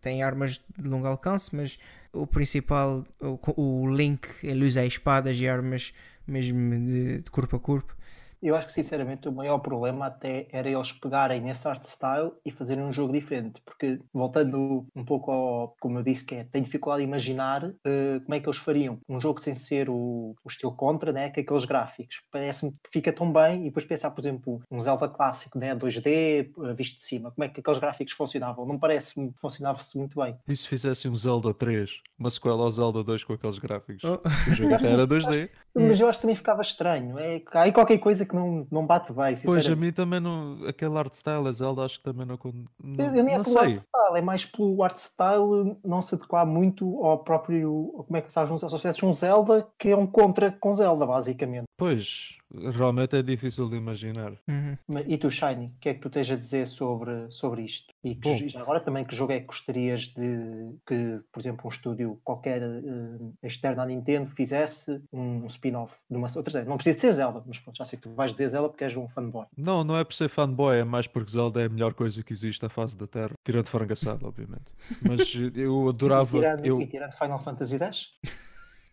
[0.00, 1.78] tem armas de longo alcance, mas
[2.12, 5.92] o principal, o, o Link, ele usa espadas e armas
[6.26, 7.94] mesmo de, de corpo a corpo.
[8.42, 12.50] Eu acho que sinceramente o maior problema até era eles pegarem nesse art style e
[12.50, 16.64] fazerem um jogo diferente, porque voltando um pouco ao, como eu disse, que é, tenho
[16.64, 20.48] dificuldade em imaginar eh, como é que eles fariam um jogo sem ser o, o
[20.48, 22.22] estilo contra, né, com aqueles gráficos.
[22.30, 26.06] Parece-me que fica tão bem e depois pensar, por exemplo, um Zelda clássico, né, 2D,
[26.06, 28.66] eh, visto de cima, como é que aqueles gráficos funcionavam?
[28.66, 30.36] Não parece-me que funcionava-se muito bem.
[30.46, 34.02] E se fizessem um Zelda 3, uma sequela ao Zelda 2 com aqueles gráficos?
[34.04, 34.20] Oh.
[34.50, 35.50] O jogo até era 2D.
[35.74, 37.18] Mas eu acho que também ficava estranho.
[37.18, 40.58] É, há aí qualquer coisa que não, não bate bem, Pois, a mim também não.
[40.66, 42.38] Aquele art style, a Zelda, acho que também não.
[42.82, 46.02] Não, Eu, eu nem é não pelo art style, é mais pelo art style não
[46.02, 48.04] se adequar muito ao próprio.
[48.06, 51.64] Como é que se associaste um Zelda que é um contra com Zelda, basicamente.
[51.76, 54.32] Pois, realmente é difícil de imaginar.
[54.48, 54.76] Uhum.
[55.06, 57.92] E tu, Shiny, o que é que tu tens a dizer sobre, sobre isto?
[58.04, 61.68] E que, já agora também que jogo é que gostarias de que, por exemplo, um
[61.68, 66.68] estúdio qualquer eh, externo à Nintendo fizesse um, um spin-off de uma outra série?
[66.68, 68.84] Não precisa de ser Zelda, mas pronto, já sei que tu vais dizer Zelda porque
[68.84, 69.46] és um fanboy.
[69.56, 72.32] Não, não é por ser fanboy, é mais porque Zelda é a melhor coisa que
[72.32, 73.32] existe à face da Terra.
[73.44, 74.72] Tirando frango assado, obviamente.
[75.02, 76.38] Mas eu E adorava.
[76.38, 78.08] tirando, Eu, e tirando Final Fantasy X?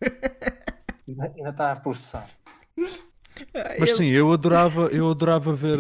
[1.08, 2.30] ainda está a processar.
[3.56, 5.80] Ah, Mas ele- sim, eu adorava, eu adorava ver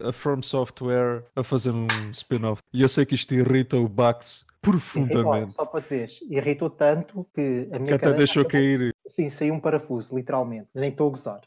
[0.00, 2.62] eh, a From Software a fazer um spin-off.
[2.72, 5.52] E eu sei que isto irrita o Bax Irritou, profundamente.
[5.52, 8.94] só para te veres, irritou tanto que a minha Que até deixou acabou- cair.
[9.06, 10.68] Sim, saiu um parafuso, literalmente.
[10.74, 11.40] Nem estou a gozar.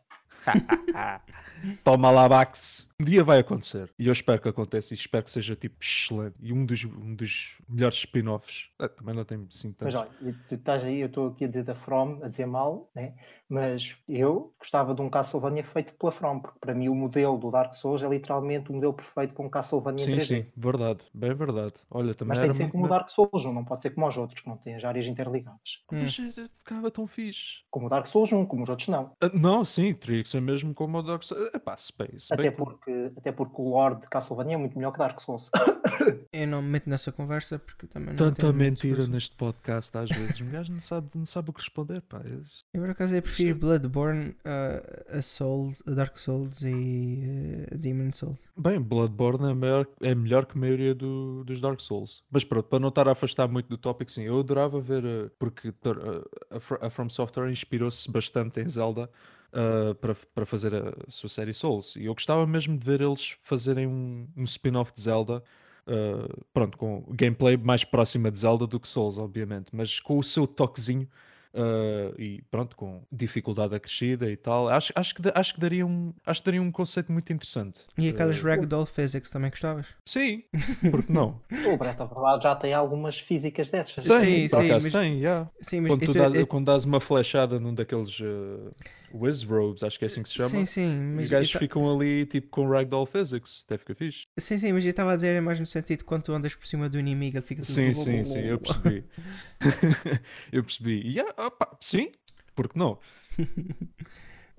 [1.84, 2.89] Toma lá, Bax.
[3.02, 3.90] Um dia vai acontecer.
[3.98, 6.36] E eu espero que aconteça e espero que seja tipo excelente.
[6.42, 8.70] E um dos, um dos melhores spin-offs.
[8.78, 9.96] Ah, também não tem assim Mas tantos.
[9.96, 13.16] olha, tu estás aí, eu estou aqui a dizer da From, a dizer mal, né?
[13.52, 17.50] mas eu gostava de um Castlevania feito pela From, porque para mim o modelo do
[17.50, 20.44] Dark Souls é literalmente o modelo perfeito para um Castlevania Sim, 3D.
[20.46, 21.00] sim, verdade.
[21.14, 21.74] Bem verdade.
[21.90, 23.90] Olha, também Mas era tem que ser como o Dark Souls 1, não pode ser
[23.92, 25.84] como os outros, que não têm as áreas interligadas.
[25.92, 27.64] Mas eh, ficava tão fixe.
[27.72, 29.14] Como o Dark Souls 1, como os outros não.
[29.20, 31.50] Ah, Não, sim, teria que ser mesmo como o Dark Souls.
[31.56, 31.92] Epá, se
[32.32, 32.58] Até bem que-
[32.90, 35.50] porque, até porque o lore de Castlevania é muito melhor que Dark Souls.
[36.34, 40.10] Eu não me meto nessa conversa porque eu também não Tanta mentira neste podcast às
[40.10, 40.40] vezes.
[40.42, 42.22] Um gajo não sabe, não sabe o que responder, pá.
[42.26, 47.76] Esse- Eu por acaso eu prefiro Bloodborne a, a Souls, a Dark Souls e a
[47.76, 48.48] Demon Souls.
[48.58, 52.24] Bem, Bloodborne é melhor, é melhor que a maioria do- dos Dark Souls.
[52.32, 55.30] Mas pronto, para não estar a afastar muito do tópico, sim, eu adorava ver, eh,
[55.38, 59.10] porque eh, a From Software inspirou-se bastante em Zelda
[59.54, 61.96] eh, para, para fazer a sua série Souls.
[61.96, 65.44] E eu gostava mesmo de ver eles fazerem um, um spin-off de Zelda.
[65.88, 70.24] eh, pronto, com gameplay mais próxima de Zelda do que Souls, obviamente, mas com o
[70.24, 71.10] seu toquezinho
[71.52, 74.70] Uh, e pronto, com dificuldade acrescida e tal.
[74.70, 77.82] Acho, acho, que, acho, que daria um, acho que daria um conceito muito interessante.
[77.98, 79.88] E aquelas Uh, Ragdoll Physics também gostavas?
[80.06, 80.44] Sim,
[80.92, 81.42] porque não?
[81.66, 84.04] o Breath of the Wild já tem algumas físicas dessas.
[84.04, 85.50] Sim, por sim, acaso mas- tem, yeah.
[85.60, 88.70] Sim, mas Quando, tu dás, eu- quando dás uma flechada num daqueles uh,
[89.12, 91.54] Whiz Robes, acho que é assim que se chama, Sim, sim, os mas gajos eu
[91.54, 93.64] ta- ficam ali tipo com Ragdoll Physics.
[93.66, 94.28] Até fica fixe.
[94.40, 96.68] Sim, sim, mas eu estava a dizer mais no sentido de quando tu andas por
[96.68, 99.04] cima do inimigo ele fica tudo Sim, sim, sim, eu percebi.
[100.52, 101.02] eu percebi.
[101.02, 102.12] E, yeah, opa, sim,
[102.56, 103.00] porque não?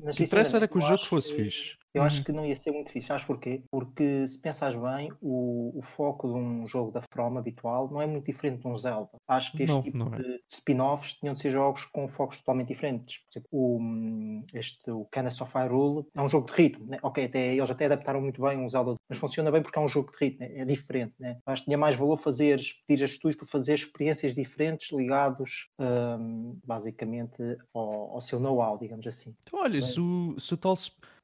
[0.02, 1.76] O que interessa era que o jogo fosse que- fixe.
[1.92, 2.06] Eu Uhum.
[2.06, 3.08] acho que não ia ser muito fixe.
[3.08, 3.62] Sabes porquê?
[3.70, 8.06] Porque se pensares bem, o, o foco de um jogo da From habitual não é
[8.06, 9.10] muito diferente de um Zelda.
[9.26, 10.18] Acho que este Não, tipo não é.
[10.18, 13.18] de spin-offs tinham de ser jogos com focos totalmente diferentes.
[13.18, 16.86] Por exemplo, o, hum, este, o Candace of Hyrule é um jogo de ritmo.
[16.86, 16.98] Né?
[17.02, 19.88] Ok, até, eles até adaptaram muito bem um Zelda, mas funciona bem porque é um
[19.88, 21.14] jogo de ritmo, é, é diferente.
[21.18, 21.38] Né?
[21.46, 26.56] Acho que tinha mais valor fazer, pedir a estúdios para fazer experiências diferentes ligados hum,
[26.64, 27.42] basicamente
[27.74, 29.34] ao, ao seu know-how, digamos assim.
[29.46, 29.82] Então, olha, Bem.
[29.82, 30.74] se o, se, o tal,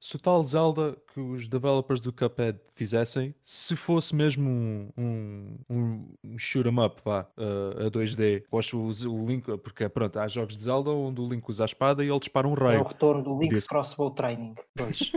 [0.01, 5.59] se o tal Zelda que os developers do Cuphead fizessem, se fosse mesmo um, um,
[5.71, 10.19] um, um shoot 'em up, vá, uh, a 2D, eu acho o, Link, porque pronto,
[10.19, 12.55] há jogos de Zelda onde o Link usa a espada e ele dispara um É
[12.55, 12.83] o raio.
[12.85, 15.13] retorno do Link's Desse- Crossbow Training 2.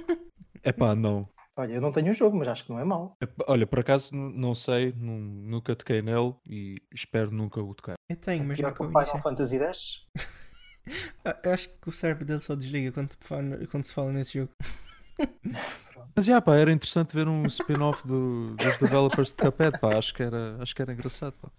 [0.63, 1.28] É pá, não.
[1.58, 3.18] Olha, eu não tenho o jogo, mas acho que não é mau.
[3.46, 7.96] Olha, por acaso não sei, nun- nunca toquei nele e espero nunca o tocar.
[8.10, 9.22] Eu tenho, mas Pior nunca que o Final.
[9.24, 10.06] Fantasy X.
[11.44, 14.52] Eu acho que o cérebro dele só desliga quando, fala- quando se fala nesse jogo.
[16.15, 20.13] Mas já, pá, era interessante ver um spin-off do- dos developers de Cuphead, pá, acho
[20.13, 21.50] que era, acho que era engraçado, pá.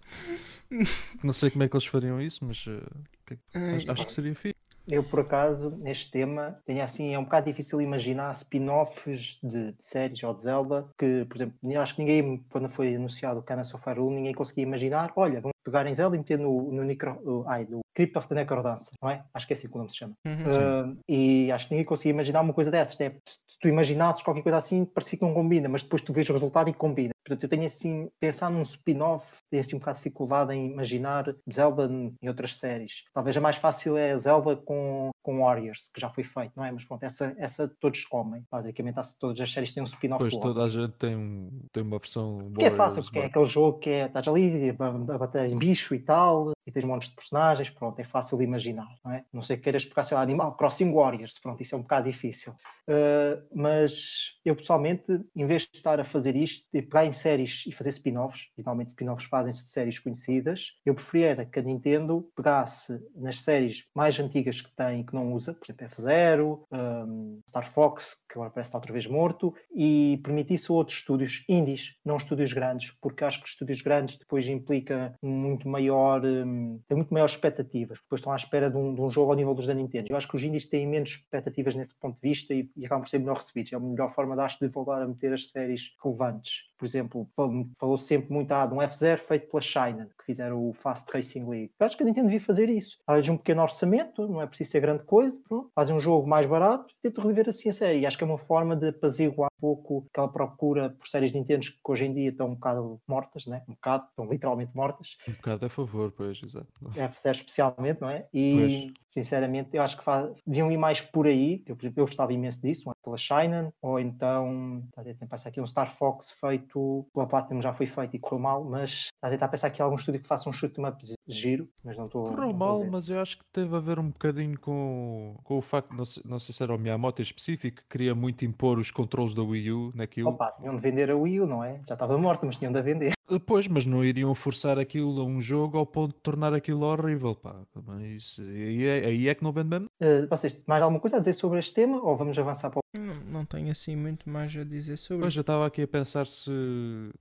[1.22, 2.82] Não sei como é que eles fariam isso, mas uh,
[3.26, 3.38] que-
[3.76, 4.56] acho, acho que seria fixe.
[4.88, 9.76] Eu, por acaso, neste tema, tenho assim, é um bocado difícil imaginar spin-offs de, de
[9.78, 13.42] séries ou de Zelda que, por exemplo, eu acho que ninguém, quando foi anunciado o
[13.42, 16.82] Cana of Hyrule, ninguém conseguia imaginar, olha, vamos pegar em Zelda e meter no, no,
[16.82, 19.22] uh, ai, no Crypt of the Necrodancer, não é?
[19.34, 20.14] Acho que é assim que o nome se chama.
[20.24, 20.92] Uhum.
[20.92, 22.98] Uh, e acho que ninguém conseguia imaginar uma coisa dessas.
[22.98, 26.28] É, se tu imaginasses qualquer coisa assim, parecia que não combina, mas depois tu vês
[26.30, 27.10] o resultado e combina.
[27.22, 31.26] Portanto, eu tenho assim, pensar num spin-off, tenho assim um bocado de dificuldade em imaginar
[31.52, 33.04] Zelda em outras séries.
[33.12, 36.72] Talvez a mais fácil é Zelda com, com Warriors, que já foi feito, não é?
[36.72, 38.42] Mas pronto, essa, essa todos comem.
[38.50, 41.82] Basicamente, há- todas as séries têm um spin-off Pois toda a gente tem, um, tem
[41.82, 42.38] uma versão.
[42.38, 43.28] Porque é fácil, Warriors, porque é vá.
[43.28, 46.84] aquele jogo que é, estás ali a, a bater em bicho e tal, e tens
[46.84, 49.24] montes de personagens, pronto, é fácil de imaginar, não é?
[49.32, 52.10] Não sei que queiras pegar, sei lá, Animal Crossing Warriors, pronto, isso é um bocado
[52.10, 52.54] difícil.
[52.90, 55.04] Uh, mas eu pessoalmente,
[55.36, 58.88] em vez de estar a fazer isto, de pegar em séries e fazer spin-offs, geralmente
[58.88, 64.60] spin-offs fazem-se de séries conhecidas, eu preferia que a Nintendo pegasse nas séries mais antigas
[64.60, 68.78] que tem que não usa, por exemplo, F-Zero, um, Star Fox, que agora parece estar
[68.78, 73.48] outra vez morto, e permitisse a outros estúdios indies, não estúdios grandes, porque acho que
[73.48, 78.68] estúdios grandes depois implica muito maior, um, tem muito maiores expectativas, porque estão à espera
[78.68, 80.08] de um, de um jogo ao nível dos da Nintendo.
[80.10, 83.02] Eu acho que os indies têm menos expectativas nesse ponto de vista e, e acabam
[83.02, 83.72] por ser melhor recebidos.
[83.72, 86.69] É a melhor forma, acho, de voltar a meter as séries relevantes.
[86.80, 90.66] Por exemplo, fal- falou-se sempre muito ah, de um F0 feito pela China, que fizeram
[90.66, 91.72] o Fast Racing League.
[91.78, 92.98] Eu acho que a Nintendo devia fazer isso.
[93.04, 96.46] Talvez um pequeno orçamento, não é preciso ser grande coisa, pronto, fazem um jogo mais
[96.46, 97.98] barato e tentam reviver assim a série.
[98.00, 101.66] E acho que é uma forma de apaziguar um pouco aquela procura por séries Nintendo
[101.66, 103.62] que hoje em dia estão um bocado mortas, né?
[103.68, 105.18] um bocado, estão literalmente mortas.
[105.28, 106.66] Um bocado a favor, pois, exato.
[106.94, 108.26] F0 especialmente, não é?
[108.32, 108.92] E Pois.
[109.06, 110.32] sinceramente eu acho que faz...
[110.46, 111.62] deviam ir mais por aí.
[111.66, 115.14] Eu, por exemplo, eu gostava imenso disso, um é pela China, ou então está a
[115.14, 116.69] tentar aqui um Star Fox feito
[117.12, 119.96] pela Platinum já foi feito e correu mal, mas está a tentar pensar aqui algum
[119.96, 122.24] estúdio que faça um shoot 'em up giro, mas não estou.
[122.24, 125.92] Correu mal, mas eu acho que teve a ver um bocadinho com, com o facto,
[125.92, 128.90] não sei, não sei se era o Miyamoto em específico, que queria muito impor os
[128.90, 130.28] controles da Wii U naquilo.
[130.28, 131.80] Opa, tinham de vender a Wii U, não é?
[131.86, 133.12] Já estava morta, mas tinham de a vender.
[133.46, 137.34] Pois, mas não iriam forçar aquilo a um jogo ao ponto de tornar aquilo horrível,
[137.34, 137.54] pá.
[137.86, 139.90] Mas aí é, aí é que não vende mesmo.
[140.00, 142.80] Uh, vocês, mais alguma coisa a dizer sobre este tema ou vamos avançar para o.
[142.96, 146.26] Não, não tenho assim muito mais a dizer sobre Pois, eu estava aqui a pensar
[146.26, 146.50] se,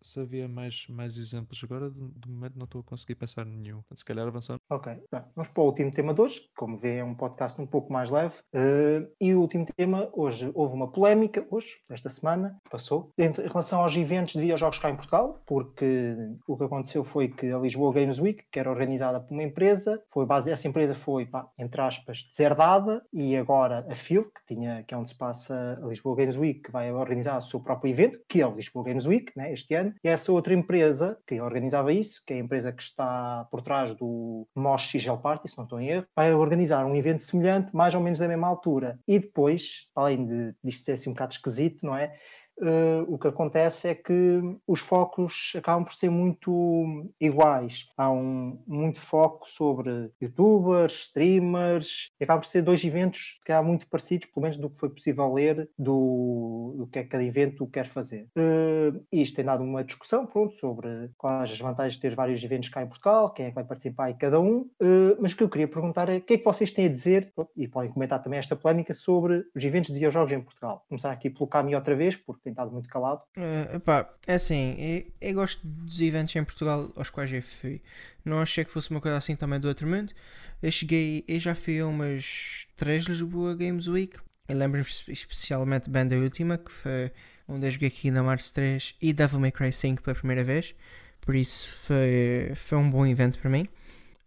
[0.01, 1.61] se havia mais, mais exemplos.
[1.63, 3.81] Agora, de, de momento, não estou a conseguir pensar nenhum.
[3.93, 4.59] Se calhar avançando.
[4.69, 6.49] Ok, Bem, vamos para o último tema de hoje.
[6.57, 8.35] Como vê, é um podcast um pouco mais leve.
[8.53, 13.81] Uh, e o último tema, hoje houve uma polémica, hoje, esta semana, passou, em relação
[13.81, 15.98] aos eventos de videojogos cá em Portugal, porque
[16.47, 20.01] o que aconteceu foi que a Lisboa Games Week, que era organizada por uma empresa,
[20.11, 24.83] foi base, essa empresa foi, pá, entre aspas, deserdada e agora a FIL, que, tinha,
[24.83, 27.91] que é onde se passa a Lisboa Games Week, que vai organizar o seu próprio
[27.91, 31.39] evento, que é o Lisboa Games Week, né, este ano, e essa outra empresa que
[31.41, 35.57] organizava isso, que é a empresa que está por trás do Mosh XL Party, se
[35.57, 38.99] não estou em erro, vai organizar um evento semelhante, mais ou menos da mesma altura.
[39.07, 42.13] E depois, além de isto ser assim um bocado esquisito, não é?
[42.61, 47.87] Uh, o que acontece é que os focos acabam por ser muito iguais.
[47.97, 53.61] Há um muito foco sobre youtubers, streamers, e acabam por ser dois eventos que há
[53.61, 57.23] muito parecidos, pelo menos do que foi possível ler do, do que é que cada
[57.23, 58.27] evento quer fazer.
[58.37, 62.69] Uh, isto tem dado uma discussão pronto, sobre quais as vantagens de ter vários eventos
[62.69, 65.43] cá em Portugal, quem é que vai participar em cada um, uh, mas o que
[65.43, 68.21] eu queria perguntar é o que é que vocês têm a dizer, e podem comentar
[68.21, 70.83] também esta polémica sobre os eventos de videojogos em Portugal.
[70.87, 73.21] Começar aqui pelo Cami outra vez, porque tem estado muito calado.
[73.37, 77.81] Uh, epá, é assim, eu, eu, gosto dos eventos em Portugal aos quais eu fui.
[78.25, 80.13] Não achei que fosse uma coisa assim também do outro mundo.
[80.61, 84.17] Eu cheguei, eu já fui a umas três Lisboa Games Week.
[84.47, 87.11] Eu lembro-me especialmente bem da última, que foi
[87.47, 90.73] onde eu joguei aqui na Mars 3 e Devil May Cry 5 pela primeira vez.
[91.21, 93.67] Por isso foi, foi um bom evento para mim.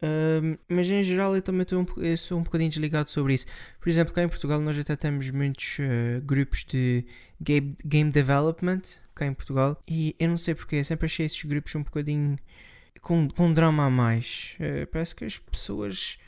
[0.03, 3.47] Uh, mas em geral eu também um, eu sou um bocadinho desligado sobre isso.
[3.81, 7.05] Por exemplo, cá em Portugal nós até temos muitos uh, grupos de
[7.41, 8.83] game, game development
[9.15, 12.37] cá em Portugal e eu não sei porque, eu sempre achei esses grupos um bocadinho
[13.01, 14.57] com, com drama a mais.
[14.59, 16.19] Uh, parece que as pessoas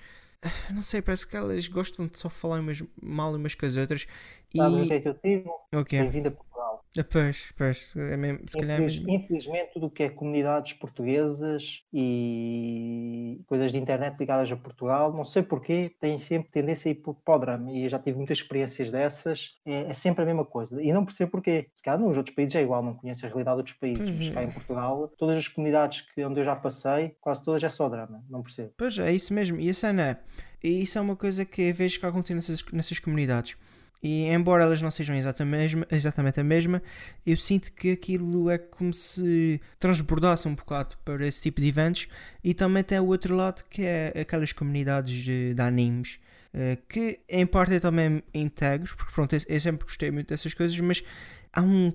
[0.73, 4.07] não sei, parece que elas gostam de só falar umas, mal umas com as outras.
[4.55, 5.51] Sabe o que é que eu digo?
[5.75, 6.01] Okay.
[6.03, 6.74] Bem-vindo a Portugal.
[6.97, 10.75] Ah, pois, pois, é mesmo, se calhar é Infeliz, Infelizmente, tudo o que é comunidades
[10.75, 16.93] portuguesas e coisas de internet ligadas a Portugal, não sei porquê, têm sempre tendência a
[16.93, 17.73] ir para o drama.
[17.73, 20.81] E eu já tive muitas experiências dessas, é, é, sempre a mesma coisa.
[20.81, 21.69] E não percebo porquê.
[21.75, 24.31] Se calhar nos outros países é igual, não conheço a realidade de outros países, mas
[24.31, 27.89] cá em Portugal, todas as comunidades que, onde eu já passei, quase todas é só
[27.89, 28.73] drama, não percebo.
[28.77, 29.59] Pois é, isso mesmo.
[29.59, 30.23] E a cena
[30.63, 33.57] é, isso é uma coisa que vejo que acontece nessas, nessas comunidades
[34.05, 36.83] e embora elas não sejam exatamente a mesma,
[37.25, 42.07] eu sinto que aquilo é como se transbordasse um bocado para esse tipo de eventos.
[42.45, 46.19] E também tem o outro lado que é aquelas comunidades de, de animes.
[46.53, 50.79] Uh, que em parte eu também integro, porque pronto, eu, sempre gostei muito dessas coisas,
[50.81, 51.03] mas
[51.51, 51.91] há um.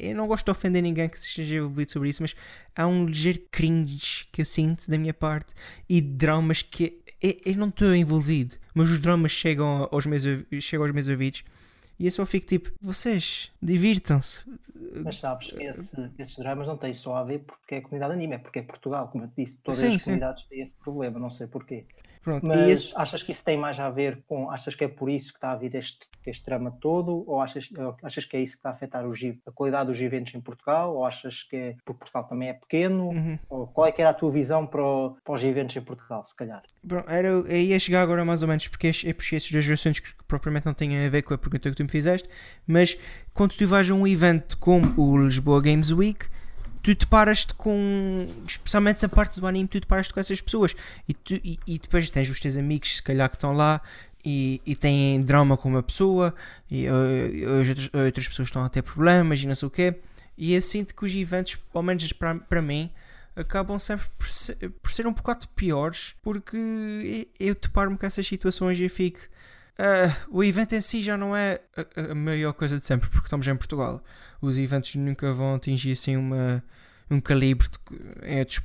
[0.00, 2.34] Eu não gosto de ofender ninguém que esteja envolvido sobre isso, mas
[2.74, 5.54] há um ligeiro cringe que eu sinto da minha parte
[5.88, 10.24] e dramas que eu, eu não estou envolvido, mas os dramas chegam aos meus,
[10.60, 11.42] chegam aos meus ouvidos
[11.98, 14.44] e eu só fico tipo, vocês divirtam-se.
[15.02, 18.12] Mas sabes que esse, esses dramas não têm só a ver porque é a comunidade
[18.12, 20.48] anime, é porque é Portugal, como eu te disse, todas sim, as comunidades sim.
[20.50, 21.84] têm esse problema, não sei porquê.
[22.24, 22.92] Pronto, Mas esse...
[22.96, 24.50] achas que isso tem mais a ver com.
[24.50, 27.22] Achas que é por isso que está a vir este, este drama todo?
[27.28, 27.68] Ou achas,
[28.02, 29.12] achas que é isso que está a afetar o,
[29.46, 30.96] a qualidade dos eventos em Portugal?
[30.96, 33.10] Ou achas que é porque Portugal também é pequeno?
[33.10, 33.38] Uhum.
[33.50, 36.24] Ou qual é que era a tua visão para, o, para os eventos em Portugal,
[36.24, 36.62] se calhar?
[36.82, 40.00] Bom, era, eu ia chegar agora mais ou menos porque eu puxei esses dois assuntos
[40.00, 42.26] que, que propriamente não têm a ver com a pergunta que tu me fizeste,
[42.66, 42.96] mas
[43.34, 46.24] quando tu vais a um evento como o Lisboa Games Week
[46.84, 48.28] tu te paras-te com.
[48.46, 50.76] Especialmente a parte do anime, tu te paras-te com essas pessoas.
[51.08, 53.80] E, tu, e, e, depois tens os teus amigos, se calhar, que estão lá
[54.22, 56.34] e, e têm drama com uma pessoa,
[56.70, 59.96] e uh, outras, outras pessoas estão a ter problemas e não sei o quê.
[60.36, 62.90] E eu sinto que os eventos, pelo menos para, para mim,
[63.34, 68.78] acabam sempre por ser, por ser um bocado piores, porque eu deparo-me com essas situações
[68.78, 69.20] e fico.
[69.78, 73.26] Uh, o evento em si já não é a, a maior coisa de sempre, porque
[73.26, 74.02] estamos em Portugal
[74.46, 76.62] os eventos nunca vão atingir assim uma,
[77.10, 78.58] um calibre de, outros,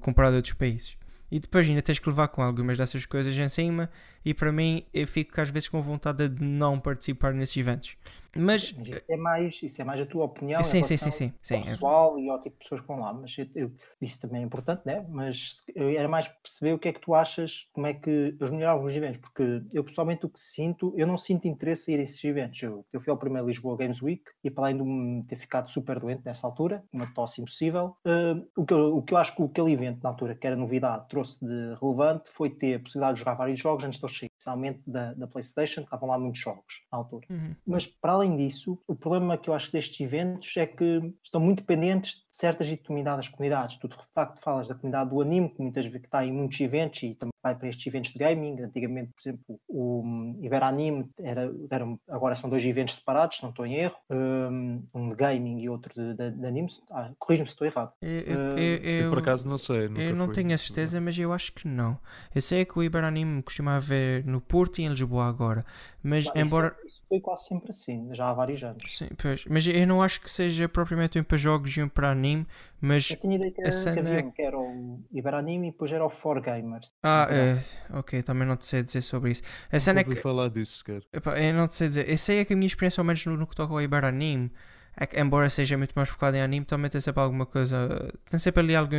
[0.00, 0.96] comparado a outros países.
[1.30, 3.90] E depois ainda tens que levar com algumas dessas coisas em cima,
[4.24, 7.96] e para mim eu fico às vezes com vontade de não participar nesses eventos.
[8.36, 11.32] Mas, mas isso, é mais, isso é mais a tua opinião sim, sim, sim, sim,
[11.40, 13.12] sim, pessoal e ao tipo de pessoas que vão lá.
[13.12, 15.04] Mas eu, eu, isso também é importante, né?
[15.08, 18.86] Mas era mais perceber o que é que tu achas, como é que eles melhoravam
[18.86, 22.02] os eventos, porque eu pessoalmente o que sinto, eu não sinto interesse em ir a
[22.02, 22.62] esses eventos.
[22.62, 25.70] Eu, eu fui ao primeiro Lisboa Games Week e para além de me ter ficado
[25.70, 29.34] super doente nessa altura, uma tosse impossível, uh, o, que eu, o que eu acho
[29.34, 33.14] que aquele evento na altura, que era novidade, trouxe de relevante foi ter a possibilidade
[33.14, 36.84] de jogar vários jogos antes de eles especialmente da, da PlayStation, estavam lá muitos jogos
[36.90, 37.26] na altura.
[37.28, 37.54] Uhum.
[37.66, 41.60] Mas para além disso, o problema que eu acho destes eventos é que estão muito
[41.60, 43.78] dependentes de certas determinadas comunidades.
[43.78, 47.02] Tu de facto falas da comunidade do anime, que muitas vezes está em muitos eventos
[47.02, 48.60] e também vai para estes eventos de gaming.
[48.62, 53.50] Antigamente, por exemplo, o hum, Iberanime era, era, agora são dois eventos separados, se não
[53.50, 56.68] estou em erro, hum, um de gaming e outro de, de, de anime.
[56.90, 57.92] Ah, Corrijo-me se estou errado.
[58.00, 59.88] Eu, eu, Uh, eu, Eu, por acaso não sei.
[59.88, 60.34] nunca eu não fui.
[60.34, 61.98] tenho a certeza, mas eu acho que não.
[62.34, 65.64] Eu sei que o Iberanime costuma haver no Porto e em Lisboa agora,
[66.02, 66.76] mas Ah, isso- embora.
[67.08, 68.96] Foi quase sempre assim, já há vários anos.
[68.96, 72.10] Sim, pois, mas eu não acho que seja propriamente um para jogos e um para
[72.10, 72.46] anime,
[72.80, 73.10] mas.
[73.10, 75.68] Eu tinha ideia que, A era, que cena havia é- um, que era o Iberanime
[75.68, 76.88] e depois era o For Gamers.
[77.02, 79.42] Ah, é, ok, também não te sei dizer sobre isso.
[79.70, 80.16] A Nunca cena é que.
[80.16, 80.82] falar disso.
[81.12, 82.10] Epá, eu não te sei dizer.
[82.10, 84.50] Eu sei é que a minha experiência, ao menos no, no que toca ao Iberanime,
[84.96, 88.10] é que, embora seja muito mais focado em anime, também tem sempre alguma coisa.
[88.28, 88.96] Tem sempre ali algum,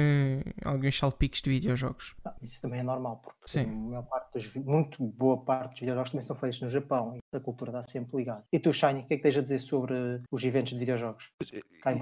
[0.64, 2.16] alguns salpiques de videojogos.
[2.26, 3.64] Ah, isso também é normal, porque Sim.
[3.64, 7.44] a maior parte dos, muito boa parte dos videojogos também são feitos no Japão essa
[7.44, 8.44] cultura está sempre ligada.
[8.52, 9.94] E tu, Shiny, o que é que tens a dizer sobre
[10.32, 11.32] os eventos de videojogos?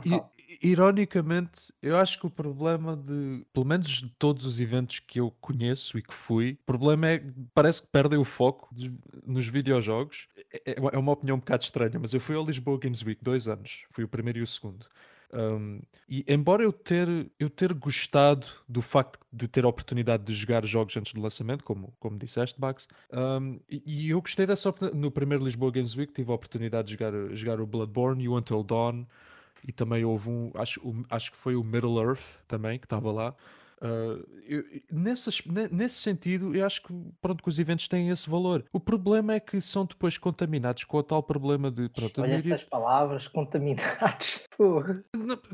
[0.05, 0.21] I-.
[0.61, 5.31] Ironicamente, eu acho que o problema de, pelo menos de todos os eventos que eu
[5.41, 8.91] conheço e que fui, o problema é que parece que perdem o foco dos-
[9.25, 10.27] nos videojogos.
[10.53, 13.01] É, é uma- é uma opinião um bocado estranha, mas eu fui ao Lisboa Games
[13.03, 14.85] Week dois anos, fui o primeiro e o segundo.
[15.33, 17.07] Um, e embora eu ter,
[17.39, 21.63] eu ter gostado do facto de ter a oportunidade de jogar jogos antes do lançamento,
[21.63, 24.73] como, como disseste, Bax, um, e, eu gostei dessa.
[24.93, 28.37] No primeiro Lisboa Games Week tive a oportunidade de jogar, jogar o Bloodborne e o
[28.37, 29.05] Until Dawn,
[29.67, 33.11] e também houve um, acho, o- acho que foi o Middle Earth também, que estava
[33.11, 33.35] lá.
[33.81, 38.65] Uh, eu- nesse, sentido, eu acho que, pronto, que os eventos têm esse valor.
[38.71, 41.89] O problema é que são depois contaminados com o tal problema de.
[41.89, 44.45] Pronto, Olha essas palavras, contaminados.
[44.57, 45.03] Porra.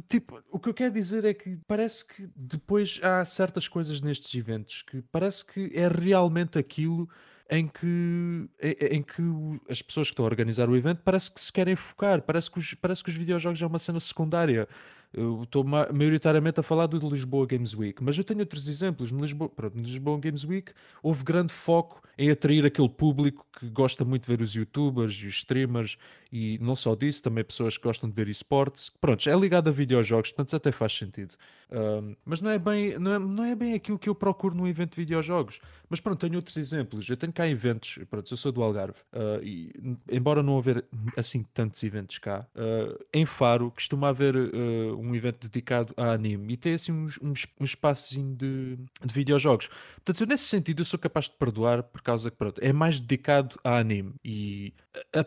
[0.07, 4.33] tipo, o que eu quero dizer é que parece que depois há certas coisas nestes
[4.35, 7.09] eventos que parece que é realmente aquilo
[7.49, 9.21] em que, em, em que
[9.69, 12.59] as pessoas que estão a organizar o evento parece que se querem focar, parece que
[12.59, 14.69] os, parece que os videojogos é uma cena secundária.
[15.13, 19.11] Eu estou ma- maioritariamente a falar do Lisboa Games Week, mas eu tenho outros exemplos.
[19.11, 20.71] No Lisboa, pronto, no Lisboa Games Week
[21.03, 25.27] houve grande foco em atrair aquele público que gosta muito de ver os youtubers e
[25.27, 25.97] os streamers
[26.31, 28.91] e não só disso, também pessoas que gostam de ver esportes.
[29.01, 31.35] Pronto, é ligado a videojogos, portanto até faz sentido.
[31.71, 34.67] Um, mas não é, bem, não, é, não é bem aquilo que eu procuro num
[34.67, 35.59] evento de videojogos.
[35.89, 37.09] Mas pronto, tenho outros exemplos.
[37.09, 39.71] Eu tenho cá eventos, pronto, eu sou do Algarve, uh, e
[40.09, 45.47] embora não haver assim tantos eventos cá, uh, em Faro costuma haver uh, um evento
[45.47, 49.69] dedicado a anime e tem assim uns, uns, um de, de videojogos.
[49.95, 52.99] Portanto, eu, nesse sentido, eu sou capaz de perdoar por causa que pronto, é mais
[52.99, 54.73] dedicado a anime e
[55.13, 55.19] a-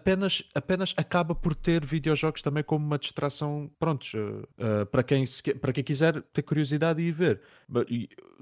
[0.55, 5.73] apenas, acaba por ter videojogos também como uma distração, pronto, uh, para, quem se para
[5.73, 7.41] quem quiser ter curiosidade e ir ver.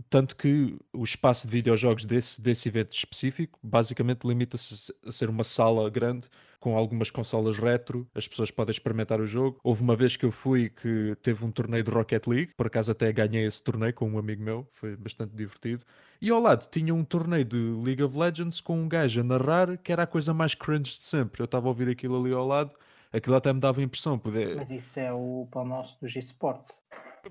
[0.09, 5.45] Tanto que o espaço de videojogos desse, desse evento específico basicamente limita-se a ser uma
[5.45, 6.29] sala grande
[6.63, 9.59] com algumas consolas retro, as pessoas podem experimentar o jogo.
[9.65, 12.93] Houve uma vez que eu fui que teve um torneio de Rocket League, por acaso
[12.93, 15.85] até ganhei esse torneio com um amigo meu, foi bastante divertido.
[16.21, 19.77] E ao lado tinha um torneio de League of Legends com um gajo a narrar
[19.77, 21.43] que era a coisa mais cringe de sempre.
[21.43, 22.71] Eu estava a ouvir aquilo ali ao lado,
[23.13, 24.17] aquilo até me dava impressão.
[24.17, 24.55] Poder...
[24.55, 26.85] Mas isso é o pão nosso dos esportes.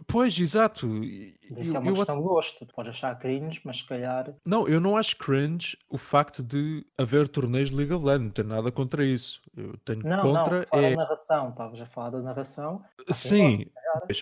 [0.08, 0.88] Pois, exato.
[1.04, 2.66] Isso eu- é uma eu questão de gosto.
[2.66, 4.34] Tu podes achar cringe, mas se calhar.
[4.46, 8.32] Não, eu não acho cringe o facto de haver torneios de League of Legends, não
[8.32, 9.42] tenho nada contra isso.
[9.56, 10.94] Eu tenho Não, contra não, fora é.
[10.94, 11.50] a narração.
[11.50, 12.82] Estavas a falar da narração.
[13.10, 13.66] Sim,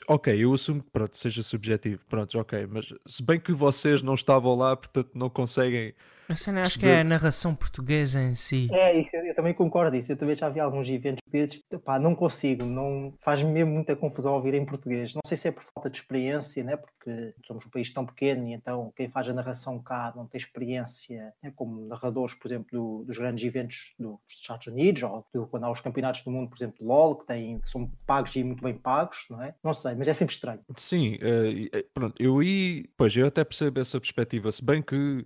[0.08, 4.16] ok, eu assumo que pronto, seja subjetivo, pronto, ok, mas se bem que vocês não
[4.16, 5.94] estavam lá, portanto não conseguem.
[6.30, 8.70] A cena acho que é a narração portuguesa em si.
[8.72, 10.12] É, isso, eu, eu também concordo isso.
[10.12, 11.60] Eu também já vi alguns eventos desses.
[11.84, 15.16] Pá, não consigo, não faz-me mesmo muita confusão ouvir em português.
[15.16, 16.78] Não sei se é por falta de experiência, né?
[16.78, 16.99] porque
[17.46, 21.34] somos um país tão pequeno e então quem faz a narração cá não tem experiência,
[21.42, 21.52] né?
[21.56, 25.72] como narradores, por exemplo, do- dos grandes eventos dos Estados Unidos, ou do- quando há
[25.72, 28.64] os campeonatos do mundo, por exemplo, de LOL, que, têm, que são pagos e muito
[28.64, 29.54] bem pagos, não é?
[29.64, 30.60] Não sei, mas é sempre estranho.
[30.76, 34.82] Sim, eh, e, eh, pronto, eu aí, pois eu até percebo essa perspectiva, se bem
[34.82, 35.26] que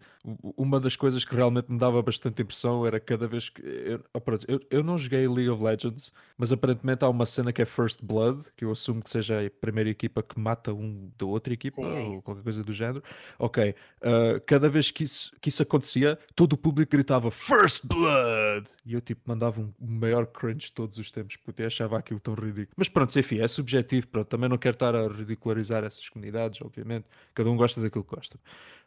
[0.58, 4.22] uma das coisas que realmente me dava bastante impressão era cada vez que eu, oh,
[4.22, 7.66] pronto, eu, eu não joguei League of Legends, mas aparentemente há uma cena que é
[7.66, 11.54] First Blood, que eu assumo que seja a primeira equipa que mata um da outra
[11.54, 13.04] equipa, Sim, é ou qualquer coisa do género.
[13.40, 18.70] Ok, eh, cada vez que isso, que isso acontecia, todo o público gritava First Blood!
[18.86, 21.98] E eu tipo mandava um o maior cringe de todos os tempos, porque eu achava
[21.98, 22.70] aquilo tão ridículo.
[22.78, 27.06] Mas pronto, enfim, é subjetivo, pronto, também não quero estar a ridicularizar essas comunidades, obviamente,
[27.34, 28.40] cada um gosta daquilo que gosta.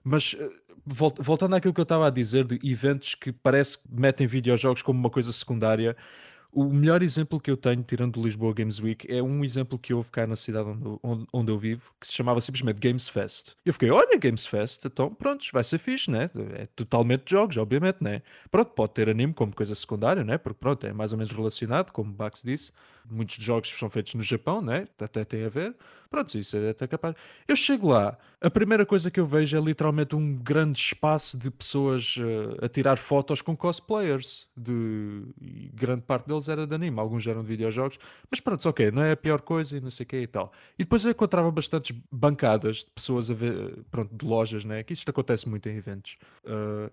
[0.05, 0.37] Mas
[0.84, 4.82] vol- voltando àquilo que eu estava a dizer de eventos que parece que metem videojogos
[4.82, 5.97] como uma coisa secundária,
[6.57, 9.92] O melhor exemplo que eu tenho, tirando o Lisboa Games Week, é um exemplo que
[9.92, 13.52] houve cá na cidade onde, onde, onde eu vivo, que se chamava simplesmente Games Fest.
[13.62, 16.30] Eu fiquei, olha, Games Fest, então pronto, vai ser fixe, né?
[16.54, 18.22] É totalmente jogos, obviamente, né?
[18.50, 20.38] Pronto, pode ter anime como coisa secundária, né?
[20.38, 22.72] Porque pronto, é mais ou menos relacionado, como o Bax disse.
[23.11, 24.86] Muitos jogos são feitos no Japão, né?
[24.98, 25.74] Até tem a ver.
[26.11, 27.14] Pronto, isso é até capaz.
[27.46, 31.50] Eu chego lá, a primeira coisa que eu vejo é literalmente um grande espaço de
[31.50, 34.48] pessoas uh, a tirar fotos com cosplayers.
[34.57, 35.22] De...
[35.74, 37.98] Grande parte deles era de anime, alguns eram de videojogos.
[38.30, 40.52] Mas pronto, ok, não é a pior coisa e não sei o que e tal.
[40.78, 44.82] E depois eu encontrava bastantes bancadas de pessoas a ver, pronto, de lojas, né?
[44.82, 46.16] Que isto acontece muito em eventos.
[46.44, 46.90] Uh,